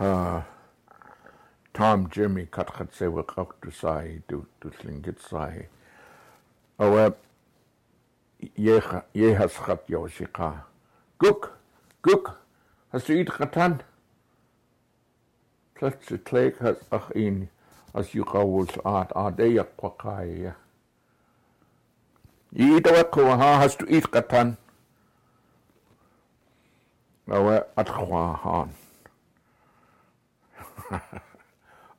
Uh, 0.00 0.42
Tom 1.72 2.08
Jimmy 2.10 2.46
katkatsewa 2.46 3.22
kaktusai 3.24 4.22
du 4.28 4.46
tuslingitsai. 4.60 5.66
Awe 6.78 7.12
yehas 9.14 9.54
khat 9.54 9.86
yoshika. 9.88 10.64
Guk, 11.18 11.52
guk, 12.02 12.38
has 12.92 13.04
du 13.04 13.14
id 13.20 13.28
khatan? 13.28 13.80
Plötsligt 15.74 16.24
kläg 16.24 16.58
has 16.58 16.76
ach 16.90 17.10
in 17.14 17.48
as 17.94 18.14
you 18.14 18.24
yukawus 18.24 18.70
at 18.84 19.10
adeyak 19.14 19.76
kwakaya. 19.78 20.54
иитаваккуа 22.52 23.36
хаахасту 23.36 23.84
ииккатан 23.86 24.56
ава 27.30 27.66
атхуаахан 27.76 28.70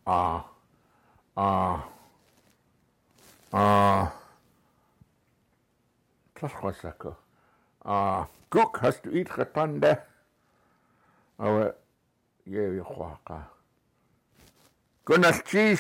а 0.06 0.44
а 1.36 1.84
а 3.52 4.12
тласхуасако 6.34 7.16
а 7.82 8.26
гук 8.52 8.78
хасту 8.78 9.10
ииккатан 9.10 9.80
да 9.80 10.06
ава 11.38 11.76
еви 12.46 12.80
хуака 12.80 13.48
гуналчиш 15.06 15.80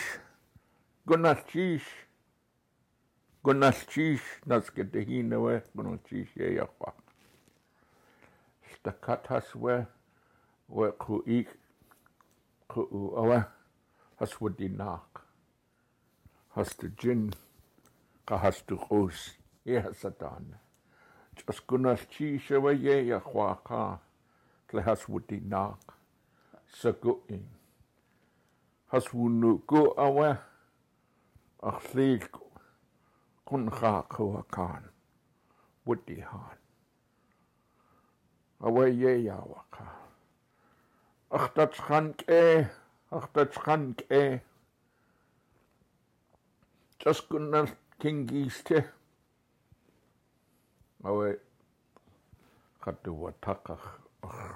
гуналчиш 1.06 1.82
Gonastiš, 3.44 4.22
nasketehinove, 4.46 5.62
gonastiš 5.74 6.38
je 6.38 6.56
jahva. 6.56 6.92
Stakat 8.74 9.28
hasve, 9.28 9.86
ve 10.68 10.90
kuik, 11.00 11.54
kuu 12.68 13.14
awe, 13.16 13.38
hasve 14.20 14.50
dinak. 14.58 15.22
Haste 16.50 16.90
djinn, 17.00 17.32
ka 18.26 18.38
has 18.38 18.60
haste 18.60 18.76
khus, 18.76 19.38
je 19.66 19.82
hasatan. 19.82 20.52
Čas 21.36 21.64
gonastiš 21.68 22.50
ve 22.50 22.76
je 22.76 22.98
jahva 23.08 23.56
ka, 23.64 23.86
tle 24.68 24.84
hasve 24.84 25.24
dinak. 25.30 25.96
Sakuin. 26.68 27.48
Hasve 28.92 29.32
nuku 29.32 29.88
awe, 29.96 30.36
ach 31.64 31.82
slik 31.88 32.49
كنخاق 33.50 34.22
هو 34.22 34.42
كان 34.42 34.84
ودي 35.86 36.22
هان. 36.22 36.58
أوي 38.64 39.02
يا 39.02 39.34
وقا. 39.34 40.10
أختت 41.32 41.74
خانك 41.74 42.30
إيه؟ 42.30 42.74
أختت 43.14 43.60
خانك 43.60 44.12
إيه؟ 44.12 44.44
تسكن 47.00 47.68
كنجيسته 48.02 48.84
أوي. 51.06 51.38
قد 52.82 53.10
هو 53.10 53.30
تقخ 53.30 54.00
أخ 54.24 54.52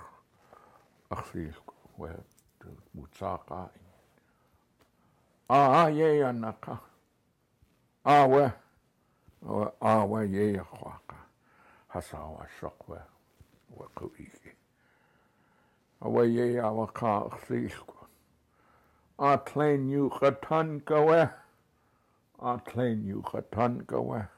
أخي 1.12 1.52
ومتساقا 1.98 3.72
آه،, 5.52 5.86
آه 5.86 5.90
يا 5.90 6.32
نقا. 6.32 6.78
آه 8.08 8.26
وه 8.26 8.63
awa 9.46 10.24
ye 10.24 10.58
khwaqa 10.58 11.18
hasawa 11.88 12.48
shaqwa 12.60 13.04
wa 13.76 13.88
qawiki 13.96 14.52
awa 16.02 16.26
ye 16.26 16.60
awa 16.60 16.88
ka 16.88 17.28
khsiqwa 17.30 18.08
a 19.20 19.38
tlen 19.38 19.90
yu 19.90 20.10
khatan 20.10 20.80
kawa 20.86 21.34
a 22.40 22.58
tlen 22.66 23.06
yu 23.06 23.22
khatan 23.22 23.86
kawa 23.86 24.30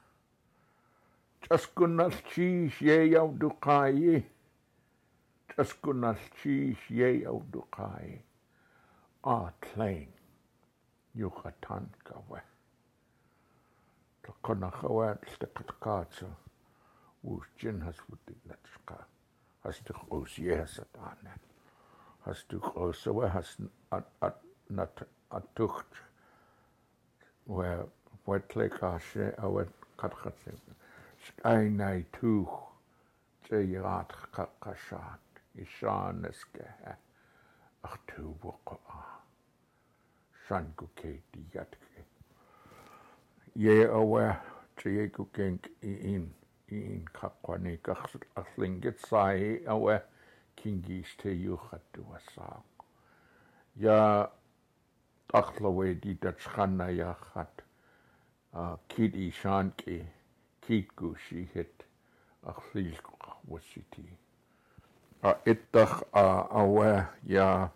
taskunal 1.42 2.12
chi 2.34 2.72
ye 2.80 3.12
yaw 3.14 3.30
duqayi 3.30 4.26
taskunal 5.54 6.18
chi 6.42 6.76
ye 6.90 7.22
yaw 7.22 7.40
duqayi 7.54 8.22
a 9.24 9.54
tlen 9.62 10.08
yu 11.14 11.30
khatan 11.30 11.90
kawa 12.04 12.42
тоққонарруаат 14.26 15.22
таққатеқаатсу 15.42 16.28
уусчин 17.24 17.78
хасвутигнатиққа 17.86 18.98
хастеқусиасатаана 19.64 21.34
хастуқрусава 22.26 23.30
хас 23.36 23.50
ат 23.98 24.08
ат 24.28 24.38
нат 24.78 24.96
аттухт 25.38 25.92
уа 27.54 27.72
уатлекааше 28.26 29.26
ауат 29.46 29.72
қатқатсу 30.02 30.54
айнайтуух 31.54 32.54
теираатеққаққашаат 33.46 35.26
исаанаскаа 35.64 36.94
артуувоқаа 37.90 39.04
санкукейтият 40.48 41.72
ye 43.56 43.88
awa 43.88 44.36
trie 44.76 45.08
kukeng 45.10 45.60
iin 45.84 46.34
iin 46.72 47.06
kakwani 47.14 47.80
aslingit 48.36 49.00
sai 49.00 49.64
awa 49.68 50.02
kingis 50.56 51.16
te 51.18 51.30
yuhattu 51.32 52.04
wasaa 52.12 52.62
ya 53.76 54.28
taklawe 55.28 55.96
di 56.02 56.16
tatskana 56.16 56.92
ja 56.92 57.16
hat 57.34 57.62
kid 58.88 59.16
i 59.16 59.32
shanki 59.32 60.04
kid 60.62 60.88
gushi 60.96 61.48
het 61.54 61.86
akhlil 62.44 63.00
wasiti 63.48 64.18
a 65.24 65.34
ittach 65.46 66.04
a 66.14 66.28
awa 66.52 67.08
ja 67.24 67.70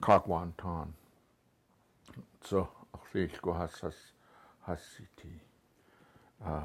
kakwantan 0.00 0.94
so 2.44 2.68
rillgo 3.14 3.52
hasas 3.52 3.94
hasiti 4.66 5.40
a 6.46 6.62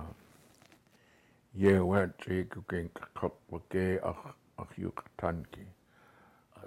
yewa 1.58 2.08
trigu 2.18 2.64
gen 2.70 2.90
kapwage 3.16 4.00
ach 4.04 4.34
ach 4.58 4.78
yuk 4.78 5.04
tanki 5.18 5.66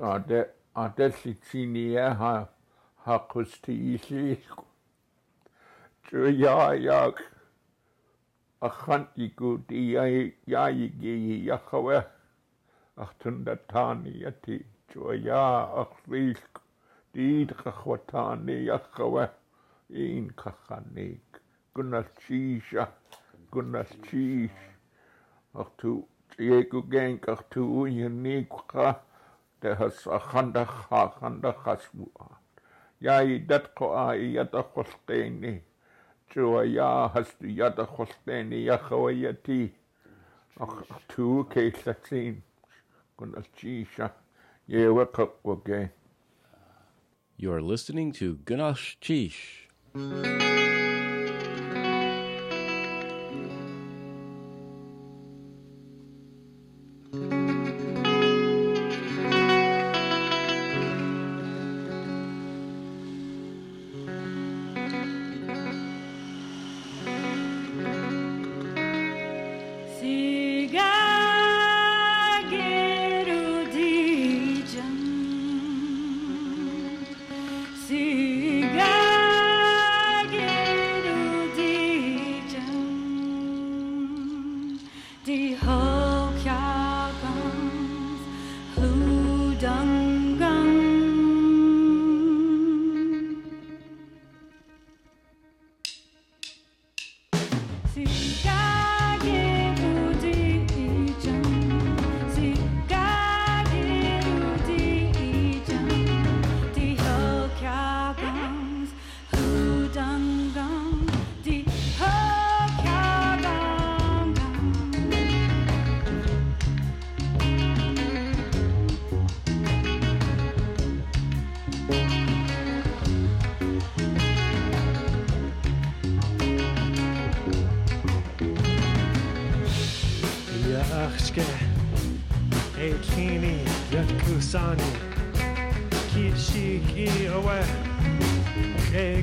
a 0.01 0.19
de 0.19 0.45
a 0.77 0.89
de 0.97 1.11
sitini 1.13 1.95
e, 1.95 2.15
ha 2.21 2.49
ha 3.05 3.19
kusti 3.19 3.95
isi 3.95 4.39
tru 6.05 6.31
ya 6.31 6.73
yak 6.75 7.23
a 8.61 8.69
khanti 8.71 9.35
ku 9.37 9.59
ti 9.69 9.93
ya 9.95 10.05
ya 10.47 10.69
yigi 10.69 11.47
yakhawa 11.49 12.05
ach 12.97 13.13
tunda 13.19 13.57
tani 13.57 14.23
yati 14.23 14.65
tru 14.89 15.15
ya 15.15 15.69
ach 15.83 15.97
rillgo 16.09 16.68
Dyd 17.15 17.55
chachwatani 17.57 18.69
a 18.69 18.79
chawe. 18.95 19.31
Un 19.89 20.31
chachanig. 20.37 21.41
Gwnnall 21.75 22.05
tîsia. 22.21 22.87
Gwnnall 23.51 23.89
tîs. 24.05 24.51
Ach 25.55 25.71
tu. 25.79 26.05
Tiegu 26.31 26.83
genk 26.91 27.29
ach 27.29 27.43
tu 27.51 27.65
unig 27.65 28.53
cha. 28.71 29.01
De 29.61 29.75
has 29.75 30.07
a 30.07 30.21
chandach 30.21 30.75
ha 30.91 31.09
chandach 31.19 31.65
has 31.65 31.89
mua. 31.95 32.29
Iai 33.01 33.39
dat 33.47 33.75
ko 33.75 33.93
a 33.97 34.13
i 34.15 34.35
yada 34.37 34.63
chwalteni. 34.63 35.63
Tua 36.29 36.65
ia 36.67 37.09
has 37.09 37.35
tu 37.41 37.49
yada 37.49 37.87
chwalteni 37.87 38.69
a 38.69 38.77
chawe 38.77 39.13
yati. 39.25 39.73
Ach 40.61 40.85
tu 41.09 41.47
keillatsin. 41.49 42.43
Gwnnall 43.17 43.49
tîsia. 43.57 44.13
Ie, 44.69 44.91
we'r 44.93 45.09
cwbwg 45.17 45.89
gen. 47.39 47.49
You're 47.49 47.63
listening 47.63 48.13
to 48.13 48.39
Ganache 48.45 48.99
Chish. 49.01 50.78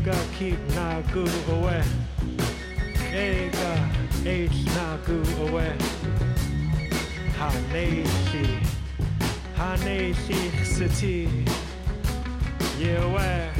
Ega 0.05 0.21
keep 0.37 0.59
Nagu 0.77 1.25
away, 1.57 1.83
Ega 3.11 3.89
H 4.23 4.65
Nagu 4.75 5.17
away, 5.49 5.73
Haneshi, 7.39 8.45
Haneshi 9.55 10.63
City, 10.63 11.27
Yewe, 12.77 13.17
Yewe. 13.17 13.54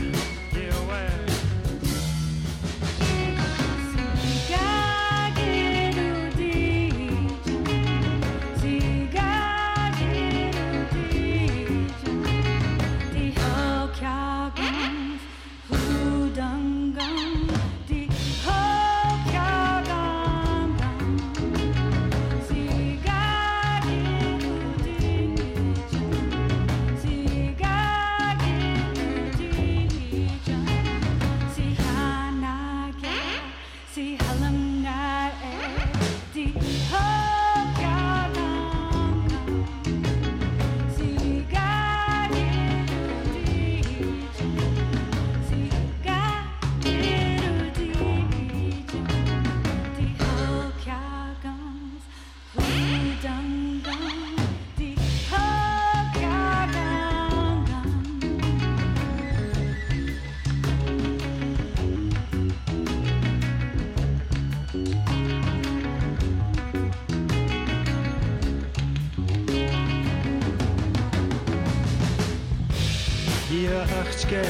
Iske 74.26 74.44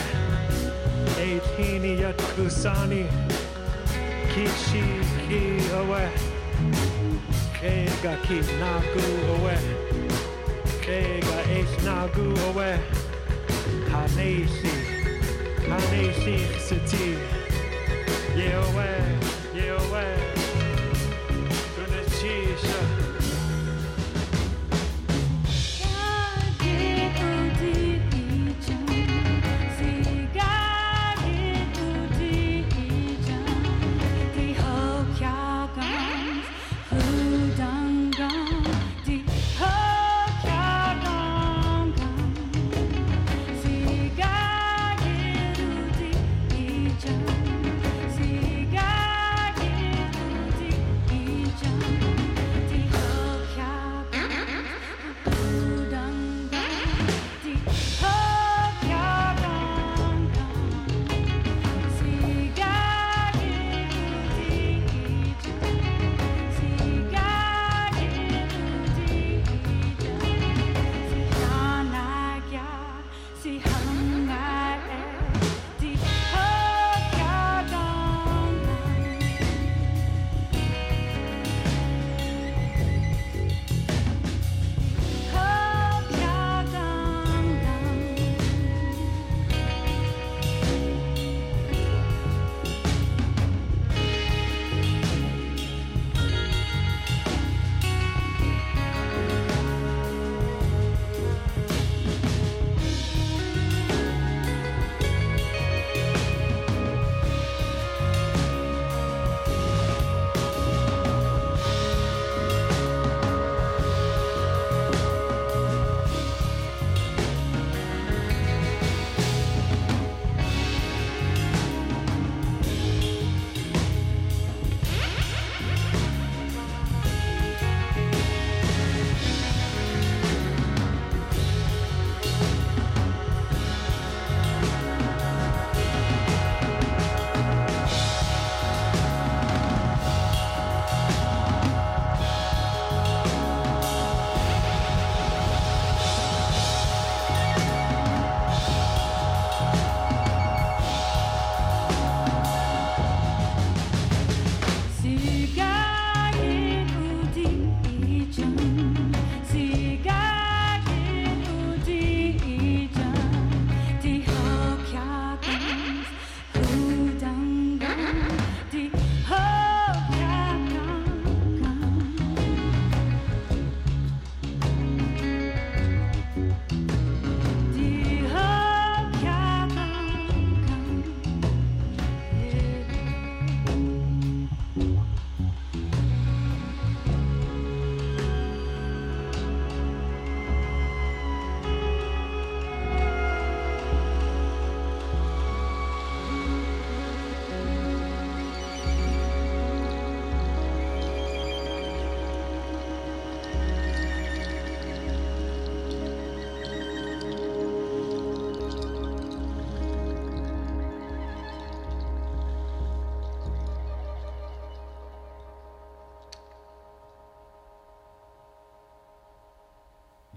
Eitini 1.20 2.00
Yat 2.00 2.18
Kusani 2.36 3.06
Kishi 4.32 4.84
Ki 5.28 5.60
Awe 5.76 6.10
Kega 7.60 8.18
Ki 8.24 8.40
Nagu 8.60 9.06
Awe 9.36 9.58
Kega 10.82 11.40
Eis 11.50 11.76
Nagu 11.84 12.28
Awe 12.48 12.80
Hanesi 13.92 14.76
Hanesi 15.68 16.38
Sati 16.60 17.18
Yewe 18.38 19.15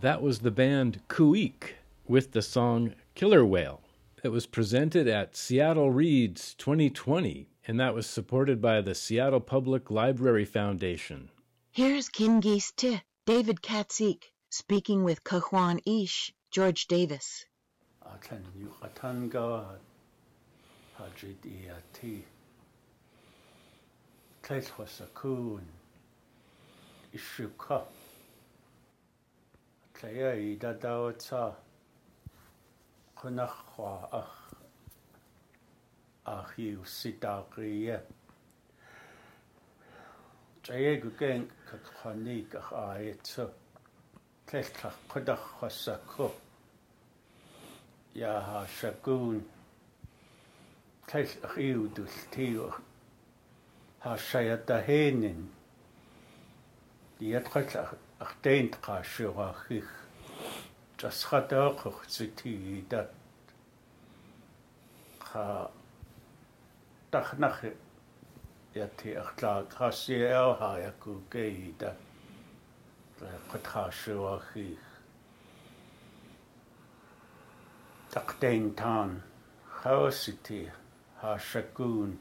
That 0.01 0.23
was 0.23 0.39
the 0.39 0.53
band 0.53 1.03
Kuik 1.09 1.73
with 2.07 2.31
the 2.31 2.41
song 2.41 2.95
Killer 3.17 3.45
Whale. 3.45 3.81
It 4.23 4.29
was 4.29 4.47
presented 4.47 5.09
at 5.09 5.35
Seattle 5.35 5.91
Reads 5.91 6.55
2020, 6.55 7.49
and 7.67 7.81
that 7.81 7.97
was 7.97 8.07
supported 8.07 8.63
by 8.63 8.81
the 8.81 8.95
Seattle 8.95 9.41
Public 9.41 9.91
Library 9.91 10.45
Foundation. 10.45 11.31
Here's 11.73 12.09
Kingeese 12.09 12.73
Te, 12.77 13.03
David 13.27 13.61
Katzeek, 13.61 14.23
speaking 14.51 15.03
with 15.03 15.25
Cajuan 15.25 15.81
Ish, 15.85 16.33
George 16.53 16.87
Davis. 16.87 17.45
tlaya 29.99 30.33
idatauatsaa 30.35 31.51
qunarrua 33.19 33.95
ar 34.21 34.31
архиусситаақриа 36.37 37.99
таягукэн 40.65 41.43
какханик 41.69 42.55
ахаэтсо 42.61 43.45
тэллар 44.47 44.95
қутархассакку 45.11 46.31
яха 48.15 48.67
шакун 48.79 49.37
тэлл 51.11 51.35
ахиудул 51.47 52.15
тиу 52.33 52.71
хашаята 54.05 54.77
хэнин 54.87 55.41
диатқаллаа 57.19 58.08
артейнт 58.25 58.75
qaassuuraarrih 58.85 59.89
тассратеэқэрситигитат 60.99 63.11
qa 65.29 65.47
тарнахи 67.13 67.71
ятти 68.75 69.11
арлаа 69.23 69.61
крассиаерхаа 69.75 70.77
яккуккеита 70.89 71.91
qatqaassuarrih 73.51 74.83
taqtein 78.15 78.67
taan 78.81 79.11
qaasiti 79.79 80.61
haassakuun 81.23 82.13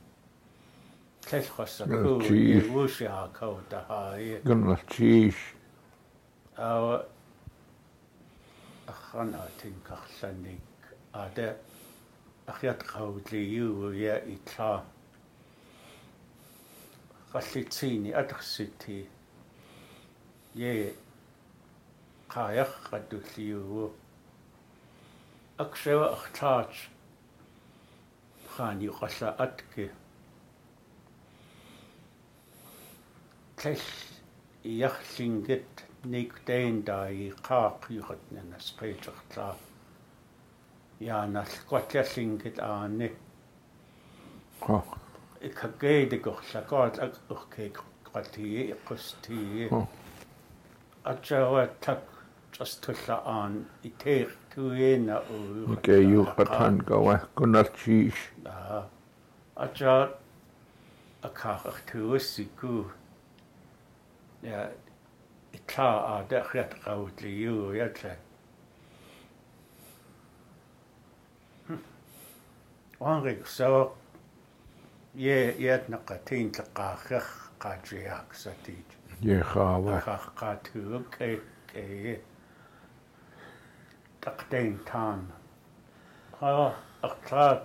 тлэлхоссакуун 1.25 2.21
иуусиаакаута 2.21 3.79
хаи 3.87 4.41
гэнэлчиш 4.43 5.37
ава 6.57 7.07
арханаатин 8.87 9.75
карланик 9.87 10.61
ада 11.13 11.57
ахят 12.47 12.83
qaulliu 12.83 13.91
ja 13.93 14.17
itla 14.25 14.85
qallitsini 17.31 18.13
atersitti 18.13 19.09
ye 20.55 20.93
qaayarratulliugu 22.33 23.85
aksewa 25.63 26.07
artaat 26.17 26.73
khani 28.55 28.89
qalla 28.99 29.29
atke 29.45 29.85
tlell 33.61 33.87
iarlingit 34.73 35.85
nikteendai 36.15 37.31
qaaqyuratnana 37.47 38.59
sqeitertlaa 38.67 39.53
яанал 41.09 41.53
кватлаллингит 41.69 42.59
аани 42.71 43.09
ха 44.65 44.81
икагеидикорлакоат 45.49 46.99
ак 47.05 47.13
уркеик 47.29 47.79
qatigi 48.11 48.61
iqqustigi 48.73 49.69
атсаавааттак 51.11 52.01
тастулла 52.03 52.08
аан 53.33 53.65
итеер 53.83 54.29
туиена 54.53 55.17
уу 55.29 55.73
икеюқатан 55.75 56.77
гава 56.89 57.15
гэнэлчиш 57.37 58.17
аа 58.45 58.87
атсаа 59.55 60.01
акаахтуussикку 61.27 62.91
я 64.43 64.71
итла 65.57 65.89
аа 66.11 66.23
дахят 66.29 66.71
qautlиу 66.83 67.73
ятла 67.87 68.15
Henrik 72.99 73.47
så 73.47 73.91
je 75.15 75.55
je 75.59 75.79
nak 75.87 76.11
teen 76.25 76.51
te 76.51 76.63
taqtain 84.24 84.78
taan 84.90 85.20
qara 86.38 86.68
aqtraat 87.08 87.62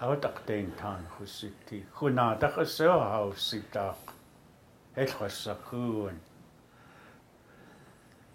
awa 0.00 0.16
taqtain 0.26 0.72
taan 0.80 1.02
khussitti 1.14 1.78
khunaa 1.98 2.34
taqassawa 2.44 3.04
haussitaaq 3.14 4.00
elqassaqquun 5.02 6.16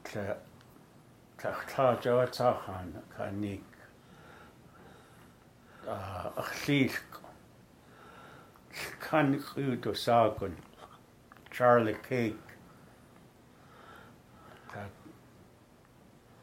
tla 0.03 0.25
taqtaa 1.41 1.91
jawataaqaan 2.05 2.93
kaaniik 3.17 3.71
aqliilq 6.43 7.11
kan 9.09 9.27
qyutu 9.49 9.91
saakun 10.05 10.55
Charlie 11.55 11.97
Cake. 12.09 12.44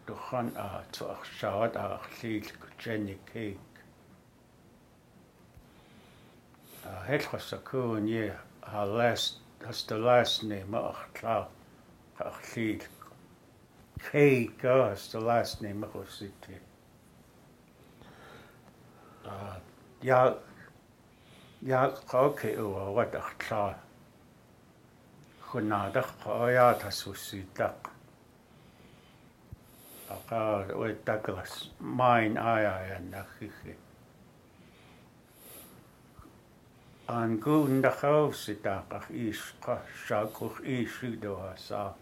туххан 0.06 0.48
аату 0.56 1.02
арсаат 1.14 1.74
аарлиилку 1.76 2.66
чаниккиик 2.82 3.72
а 6.84 6.90
хэлхэсакууни 7.06 8.24
а 8.62 8.84
last 8.98 9.38
that's 9.60 9.82
the 9.90 9.98
last 10.08 10.42
name 10.50 10.74
артлаа 10.74 11.48
аарлиилку 12.18 13.08
кейка 14.10 14.72
that's 14.82 15.06
the 15.12 15.20
last 15.30 15.62
name 15.62 15.86
хосити 15.92 16.56
а 19.24 19.60
я 20.02 20.38
я 21.60 21.94
кроке 22.10 22.60
уорат 22.60 23.14
артлаа 23.14 23.78
хунаадах 25.46 26.08
қояа 26.24 26.74
тасуссиитаа 26.82 27.91
qaar 30.30 30.66
uittakras 30.82 31.52
main 32.00 32.38
ajajannarrigi 32.38 33.74
aankuundarrauvsitaaqar 37.16 39.04
iisqa 39.22 39.74
saakur 40.08 40.52
iissugdua 40.74 41.52
saa 41.56 41.94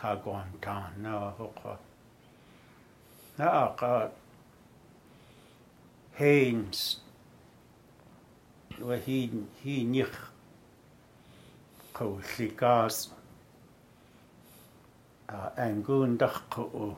kaguantaanaa 0.00 1.30
hoqa 1.38 1.78
naaqaat 3.38 4.12
heins 6.20 6.80
wa 8.88 8.96
hiin 9.06 9.50
hiinir 9.64 10.12
qawllikaas 11.98 12.96
ангуундарқу 15.28 16.96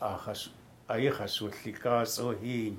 ахас 0.00 0.50
аихасулликаасуиин 0.88 2.76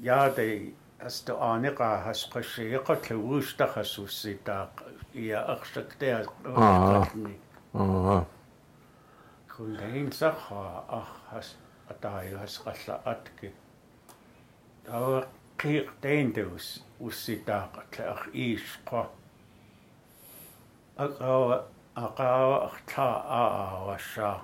яадай 0.00 0.74
асто 0.98 1.32
аанега 1.40 2.02
хасқассиеқа 2.04 2.94
лугуустахасусситаа 3.10 4.70
иа 5.14 5.40
арсактеа 5.52 6.24
аа 6.44 7.04
кундаинсарха 9.56 10.84
архас 10.88 11.56
атааюасқалла 11.88 13.00
атки. 13.04 13.52
Тава 14.84 15.28
қиқтейндус 15.58 16.82
усситаақатла 16.98 18.04
ар 18.12 18.22
иисқа 18.32 19.10
акава 20.96 21.66
акава 21.94 22.66
ахта 22.66 23.08
ааваша 23.26 24.40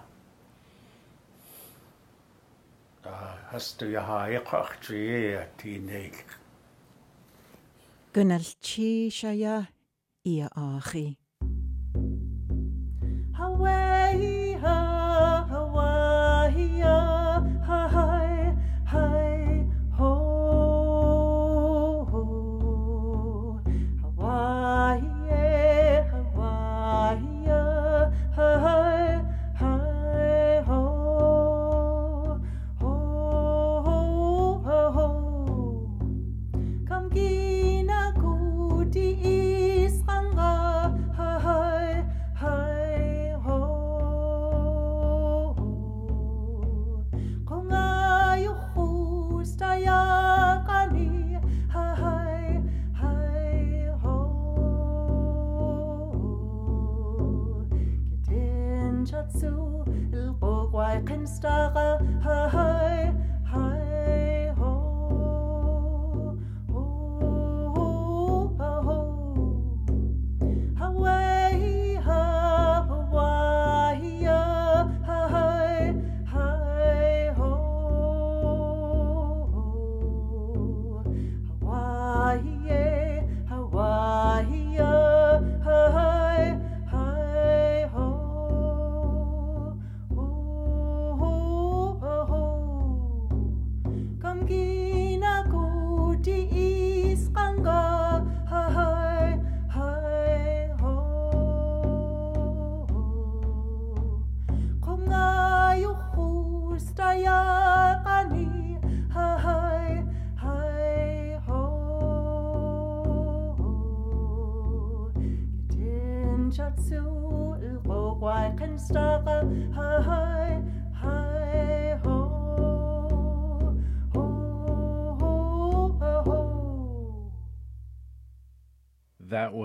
та 3.03 3.39
хасту 3.51 3.87
яхаиқартие 3.87 5.49
тинейл 5.59 6.19
гүнэлчи 8.15 9.11
шая 9.15 9.71
иа 10.25 10.49
ахи. 10.57 11.20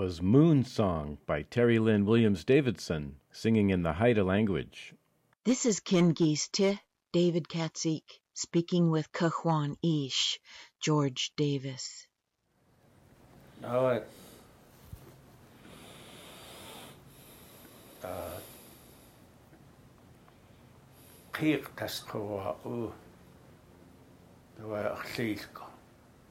Was 0.06 0.22
Moon 0.22 0.64
Song 0.64 1.18
by 1.26 1.42
Terry 1.42 1.80
Lynn 1.80 2.06
Williams 2.06 2.44
Davidson, 2.44 3.16
singing 3.32 3.70
in 3.70 3.82
the 3.82 3.94
Haida 3.94 4.22
language. 4.22 4.94
This 5.42 5.66
is 5.66 5.80
Ken 5.80 6.14
Geeste, 6.14 6.78
David 7.12 7.48
Katzeek, 7.48 8.04
speaking 8.32 8.88
with 8.92 9.10
Cajuan 9.10 9.74
Ish, 9.82 10.38
George 10.78 11.32
Davis. 11.36 12.06
Now 13.60 13.86
uh, 13.86 13.94
it. 13.94 14.08
Cíic 21.32 21.66
tas 21.74 22.00
chua 22.06 22.54
ú 22.64 22.92
bhfuil 24.60 25.66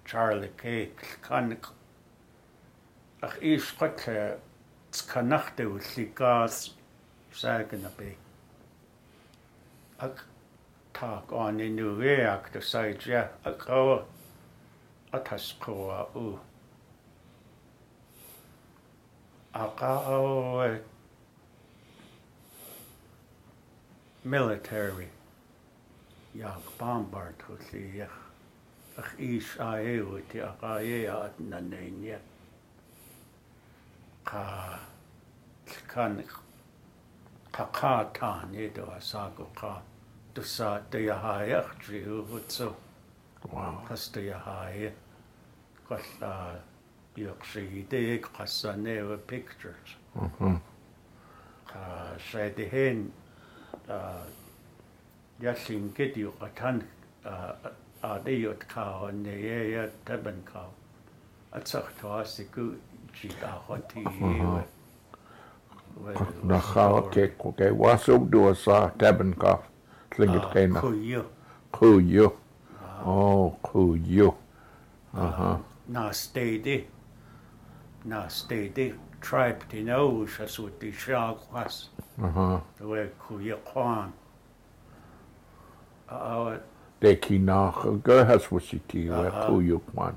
Charlie 0.06 0.56
Cake 0.56 1.20
canic 1.22 1.75
ach 3.26 3.36
iisqalla 3.52 4.18
tkanartagulliqaas 4.96 6.58
saakanapi 7.42 8.10
ak 10.08 10.26
taak 11.00 11.32
aaninugeak 11.44 12.52
tusaitja 12.54 13.22
aqawa 13.52 13.98
atasqua 15.20 16.00
u 16.24 16.28
aqawa 19.66 20.70
military 24.36 25.10
yaak 26.44 26.66
bombard 26.80 27.44
hulliach 27.48 28.16
ach 29.02 29.12
iis 29.32 29.50
aewu 29.72 30.22
ti 30.32 30.42
aqaia 30.52 31.14
atnanainia 31.26 32.20
qa 34.26 34.80
kan 35.88 36.24
qa 37.52 37.66
qa 37.72 37.94
ta 38.14 38.46
ni 38.52 38.70
do 38.70 38.86
sa 39.00 39.30
go 39.30 39.48
qa 39.56 39.82
tu 40.34 40.42
sa 40.44 40.80
te 40.92 41.00
ya 41.06 41.18
ha 41.18 41.42
ya 41.44 41.62
tri 41.82 42.04
hu 42.04 42.40
tsu 42.48 42.74
wow. 43.52 43.82
Qas 43.88 44.12
te 44.12 44.22
ya 44.26 44.38
ha 44.38 44.70
ya 44.70 44.92
qalla 45.88 46.60
yuqsi 47.16 47.88
de 47.90 48.20
qassa 48.20 48.76
ne 48.76 49.02
wa 49.02 49.18
pictures. 49.18 49.96
Mhm. 50.16 50.60
Qa 51.68 52.18
sa 52.32 52.50
de 52.50 52.66
hen 52.74 53.12
яллин 55.40 55.94
гэд 55.98 56.18
юу 56.18 56.34
гатан 56.40 56.82
а 58.02 58.20
дэйот 58.26 58.64
каа 58.74 59.12
нэ 59.12 59.36
я 59.36 59.60
я 59.84 59.90
табан 60.06 60.42
каа 60.44 60.70
атсах 61.52 61.92
тоасику 62.02 62.76
Uh-huh. 63.16 64.62
na 66.44 66.60
kha 66.60 67.02
ke 67.10 67.24
ko 67.40 67.52
ke 67.56 67.72
wa 67.72 67.96
so 67.96 68.20
sa 68.54 68.90
cabin 69.00 69.34
ka 69.34 69.64
sling 70.16 70.36
it 70.36 70.44
ah, 70.44 70.52
ke 70.52 70.68
na. 70.68 70.80
Ah. 72.76 73.08
Oh 73.08 73.56
ku 73.64 73.96
yo 73.96 74.36
aha 75.16 75.60
na 75.88 76.12
stay 76.12 76.58
de 76.58 76.84
na 78.04 78.28
stay 78.28 78.68
de 78.68 78.94
tribe 79.22 79.64
de 79.72 79.84
no 79.84 80.26
sha 80.26 80.46
so 80.46 80.68
de 80.80 80.92
sha 80.92 81.34
kwas 81.34 81.90
aha 82.20 82.60
uh-huh. 82.60 82.88
we 82.90 83.08
ku 83.20 83.40
yo 83.40 83.58
kwan. 83.64 84.12
A 86.10 86.60
de 87.00 87.16
ki 87.16 87.38
na 87.40 87.72
go 88.04 88.24
has 88.26 88.52
what 88.52 88.64
she 88.64 88.80
ti 88.88 89.08
kwan. 89.08 90.16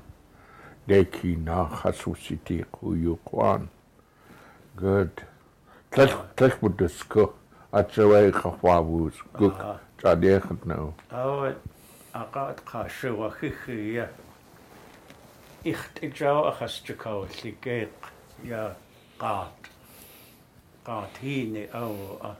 гэки 0.89 1.35
на 1.47 1.65
хасусити 1.69 2.65
хуюкван 2.73 3.69
гэд 4.81 5.15
тэл 5.93 6.11
тэл 6.37 6.53
бүдэско 6.61 7.23
ачавай 7.79 8.31
хававус 8.31 9.17
гук 9.37 9.57
чадехэд 10.01 10.61
нөө 10.69 10.89
аа 11.13 11.53
акаат 12.21 12.59
хашуахихия 12.65 14.09
ихт 15.71 15.95
ижаа 16.07 16.49
ахасчукаулликеэ 16.51 17.89
я 18.43 18.63
qaat 19.21 19.69
qaat 20.87 21.13
hiini 21.21 21.63
aua 21.73 22.35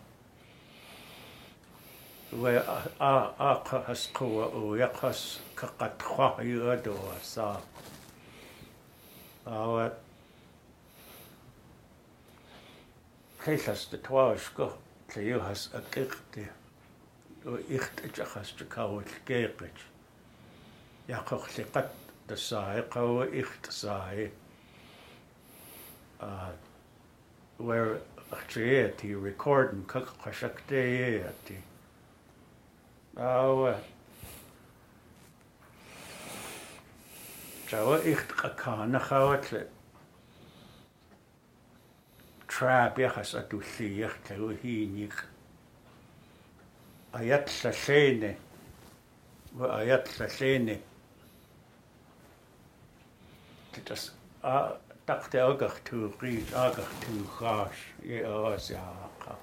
we 2.31 2.55
a 2.57 3.13
a 3.49 3.51
qas 3.67 4.07
quwa 4.13 4.45
u 4.59 4.75
yaqas 4.77 5.39
kaqat 5.55 5.97
khwa 6.09 6.29
yuadu 6.43 6.95
sa 7.21 7.61
аава 9.45 9.93
хэлэст 13.39 13.91
тواашко 14.03 14.73
леё 15.15 15.39
хас 15.39 15.69
акэрти 15.73 16.49
то 17.43 17.57
ихтэчахаст 17.75 18.59
карул 18.67 19.01
геэкъич 19.27 19.77
яқорлиқат 21.07 21.89
тассаае 22.27 22.83
қавва 22.93 23.25
ихтсаае 23.41 24.31
а 26.19 26.51
where 27.57 28.01
actually 28.31 28.91
the 28.99 29.15
recording 29.15 29.83
kakashakte 29.85 31.23
ati 31.31 31.57
awa 33.17 33.79
Tawa 37.70 37.99
icht 38.01 38.32
qakana 38.34 38.99
khawatla. 38.99 39.59
Trabiachas 42.47 43.36
atulliach 43.38 44.15
tawa 44.26 44.55
hiinig. 44.63 45.13
Ayatla 47.13 47.72
llene. 47.86 48.32
Wa 49.53 49.67
ayatla 49.78 50.26
llene. 50.39 50.80
Titas 53.72 54.09
a 54.41 54.74
taqte 55.05 55.38
agach 55.38 55.78
tu 55.86 56.11
rit 56.22 56.49
agach 56.53 56.89
tu 57.05 57.22
khash 57.38 57.86
ye 58.01 58.24
asaqa. 58.26 59.38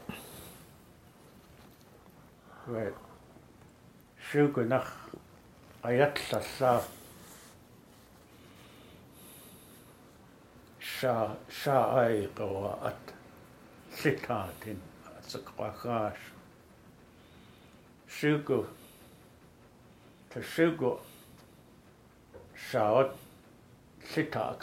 Wel. 2.67 2.93
Siwg 4.27 4.63
yn 4.67 4.79
ach 4.83 4.93
ayatla 5.87 6.43
llaf 6.43 6.96
sha 11.01 11.37
sha 11.49 11.79
ai 12.03 12.27
to 12.37 12.47
at 12.89 13.13
sita 13.91 14.39
tin 14.61 14.81
at 15.07 15.25
shuku 18.17 18.59
shuku 20.55 20.91
sha 22.69 22.85
at 23.01 23.11
sita 24.15 24.57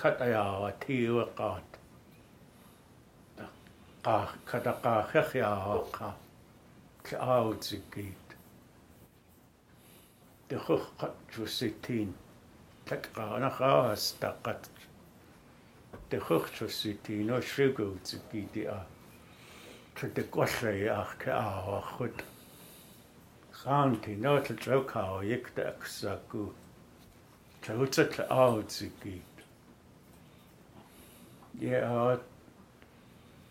wa 0.61 0.71
ti 0.79 0.97
wa 1.09 1.25
ka 1.37 1.61
ka 4.03 4.17
ka 4.45 4.59
ta 4.59 4.73
ka 4.81 4.95
kha 5.11 5.21
kha 5.21 5.37
ya 5.37 5.53
ka 5.91 6.09
ki 7.03 7.15
au 7.15 7.53
tsi 7.53 7.77
te 10.47 10.57
khat 10.57 11.13
ju 11.31 11.45
Tak 12.85 13.15
na 13.15 13.49
de 16.13 16.19
chuchtlasú 16.21 16.93
tí 17.01 17.15
nó 17.25 17.39
srigóta 17.41 18.19
bídi 18.29 18.67
a 18.69 18.85
tro 19.97 20.09
de 20.13 20.23
golla 20.29 20.73
ach 20.93 21.15
ce 21.23 21.31
áha 21.33 21.79
chud. 21.89 22.21
Chaantí 23.49 24.13
nó 24.21 24.35
le 24.37 24.53
droá 24.53 25.23
dhicta 25.25 25.65
agus 25.71 26.03
acu 26.05 26.53
Tehuta 27.63 28.03
le 28.17 28.27
ása 28.29 28.91
gyd. 29.01 29.41
Ie 31.61 31.81
a 31.81 32.19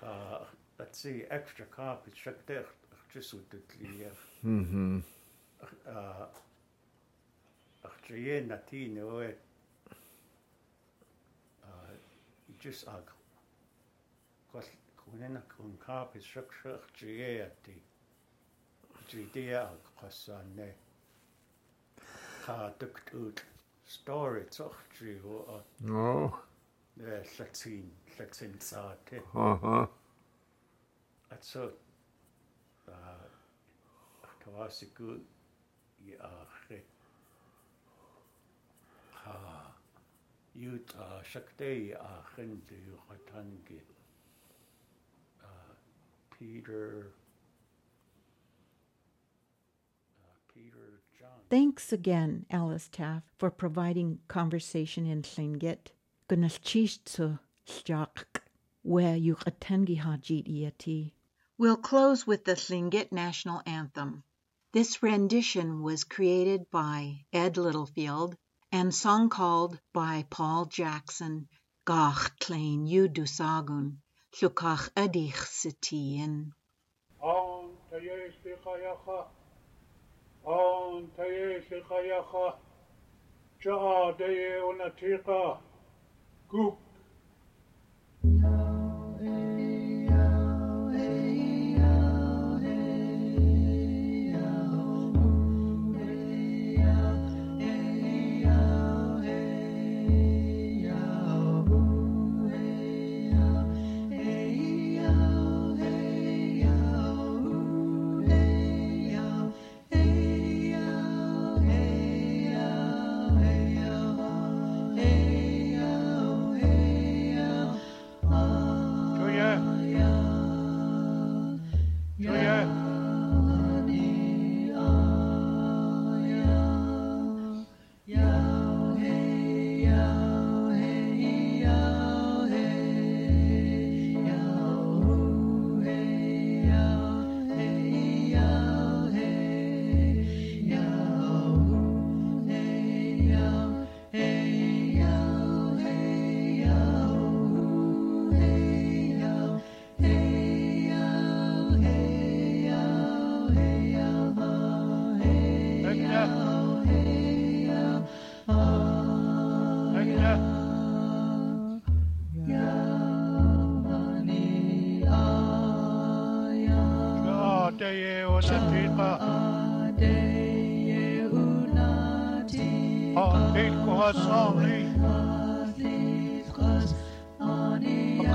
А 0.00 0.46
атси 0.78 1.26
extra 1.30 1.66
copy 1.76 2.14
шактер 2.14 2.66
ахтрисутэтлия 2.92 4.12
хм 4.42 5.02
а. 5.84 6.30
Ахтрие 7.82 8.40
натине 8.46 9.04
ое 9.04 9.36
а 11.62 11.70
just 12.58 12.88
аг 12.88 13.12
гол 14.52 14.68
хүнэн 14.96 15.42
кун 15.56 15.76
copy 15.86 16.20
шактер 16.20 16.74
ахтрие 16.80 17.46
ати 17.46 17.82
жидиа 19.10 19.68
аг 19.72 19.82
къассаанэ 20.00 20.74
ag 22.42 22.48
qasan 22.48 22.58
ne 22.58 22.72
ka 22.72 22.72
dukt 22.78 23.14
ut 23.14 23.44
story 23.86 24.44
toch 24.50 24.76
trio 24.98 25.44
a 25.48 25.92
oh 25.92 26.42
Yeah, 27.00 27.24
lletyn, 27.38 27.90
lletyn 28.18 28.60
sa 28.60 28.94
te. 29.06 29.20
so, 31.40 31.72
tawasi 34.44 34.86
ku 34.94 35.20
i 36.06 36.12
a 36.20 36.46
che. 36.68 36.82
Ha, 39.12 39.72
yw 40.54 40.78
ta 40.86 41.22
siacte 41.24 41.64
i 41.64 41.92
a 41.92 42.22
chyndu 42.34 42.76
yw 42.90 42.98
chatangi. 43.08 43.80
Uh, 45.42 45.74
Peter, 46.30 47.12
uh, 50.20 50.36
Peter 50.52 51.00
John. 51.18 51.41
Thanks 51.52 51.92
again, 51.92 52.46
Alice 52.48 52.88
Taff, 52.88 53.24
for 53.36 53.50
providing 53.50 54.20
conversation 54.26 55.04
in 55.04 55.20
Tlingit. 55.20 55.88
Gunalchishtu 56.26 57.38
Sjak, 57.66 58.40
where 58.80 59.16
you 59.16 59.34
atengi 59.34 60.00
hajit 60.00 60.48
iati. 60.48 61.12
We'll 61.58 61.76
close 61.76 62.26
with 62.26 62.46
the 62.46 62.54
Tlingit 62.54 63.12
National 63.12 63.60
Anthem. 63.66 64.24
This 64.72 65.02
rendition 65.02 65.82
was 65.82 66.04
created 66.04 66.70
by 66.70 67.26
Ed 67.34 67.58
Littlefield 67.58 68.34
and 68.72 68.94
song 68.94 69.28
called 69.28 69.78
by 69.92 70.24
Paul 70.30 70.64
Jackson, 70.64 71.48
Gach 71.84 72.30
Tlain 72.40 72.88
Yudusagun, 72.88 73.98
Llukach 74.40 74.88
Adich 74.94 75.34
Sitien. 75.34 76.52
آن 80.44 81.10
تیش 81.16 81.68
خیخا 81.68 82.54
چه 83.60 83.72
آده 83.72 84.60
اون 84.64 84.88
تیقا 84.90 85.58
گوب 86.48 86.78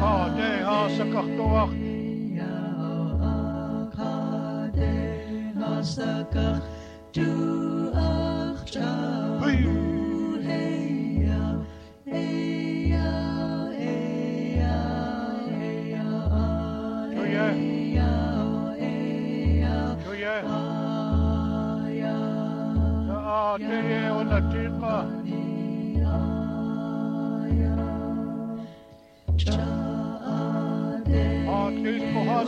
Akade 0.07 0.49
hasakahtuach. 0.63 1.73
Hey. 9.41 9.86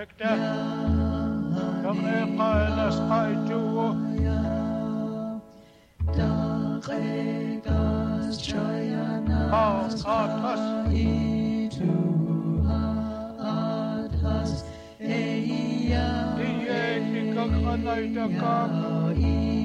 perfekte. 0.00 0.28
Domnebra 1.82 2.66
eller 2.66 2.90
streg 2.90 3.36
duo. 3.48 3.86
Og 9.52 9.90
kratos. 10.04 10.60
I 15.00 15.92
ægte 15.92 17.40
og 17.40 17.48
grønne, 17.48 18.14
der 18.14 18.28
kommer. 18.40 19.59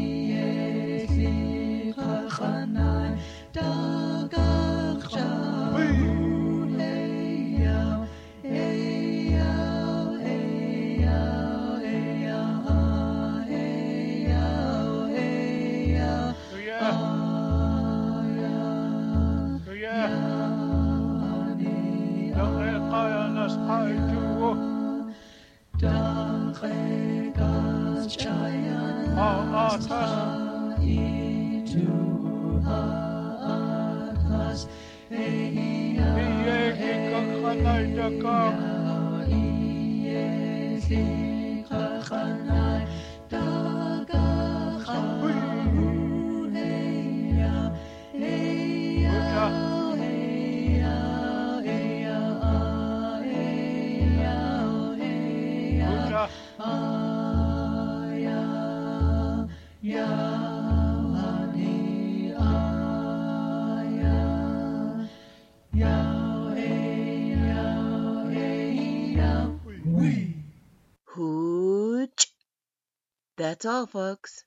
That's 73.46 73.64
all, 73.64 73.86
folks. 73.86 74.44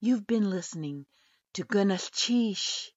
You've 0.00 0.26
been 0.26 0.50
listening 0.50 1.06
to 1.52 1.62
Gunalchish 1.62 2.88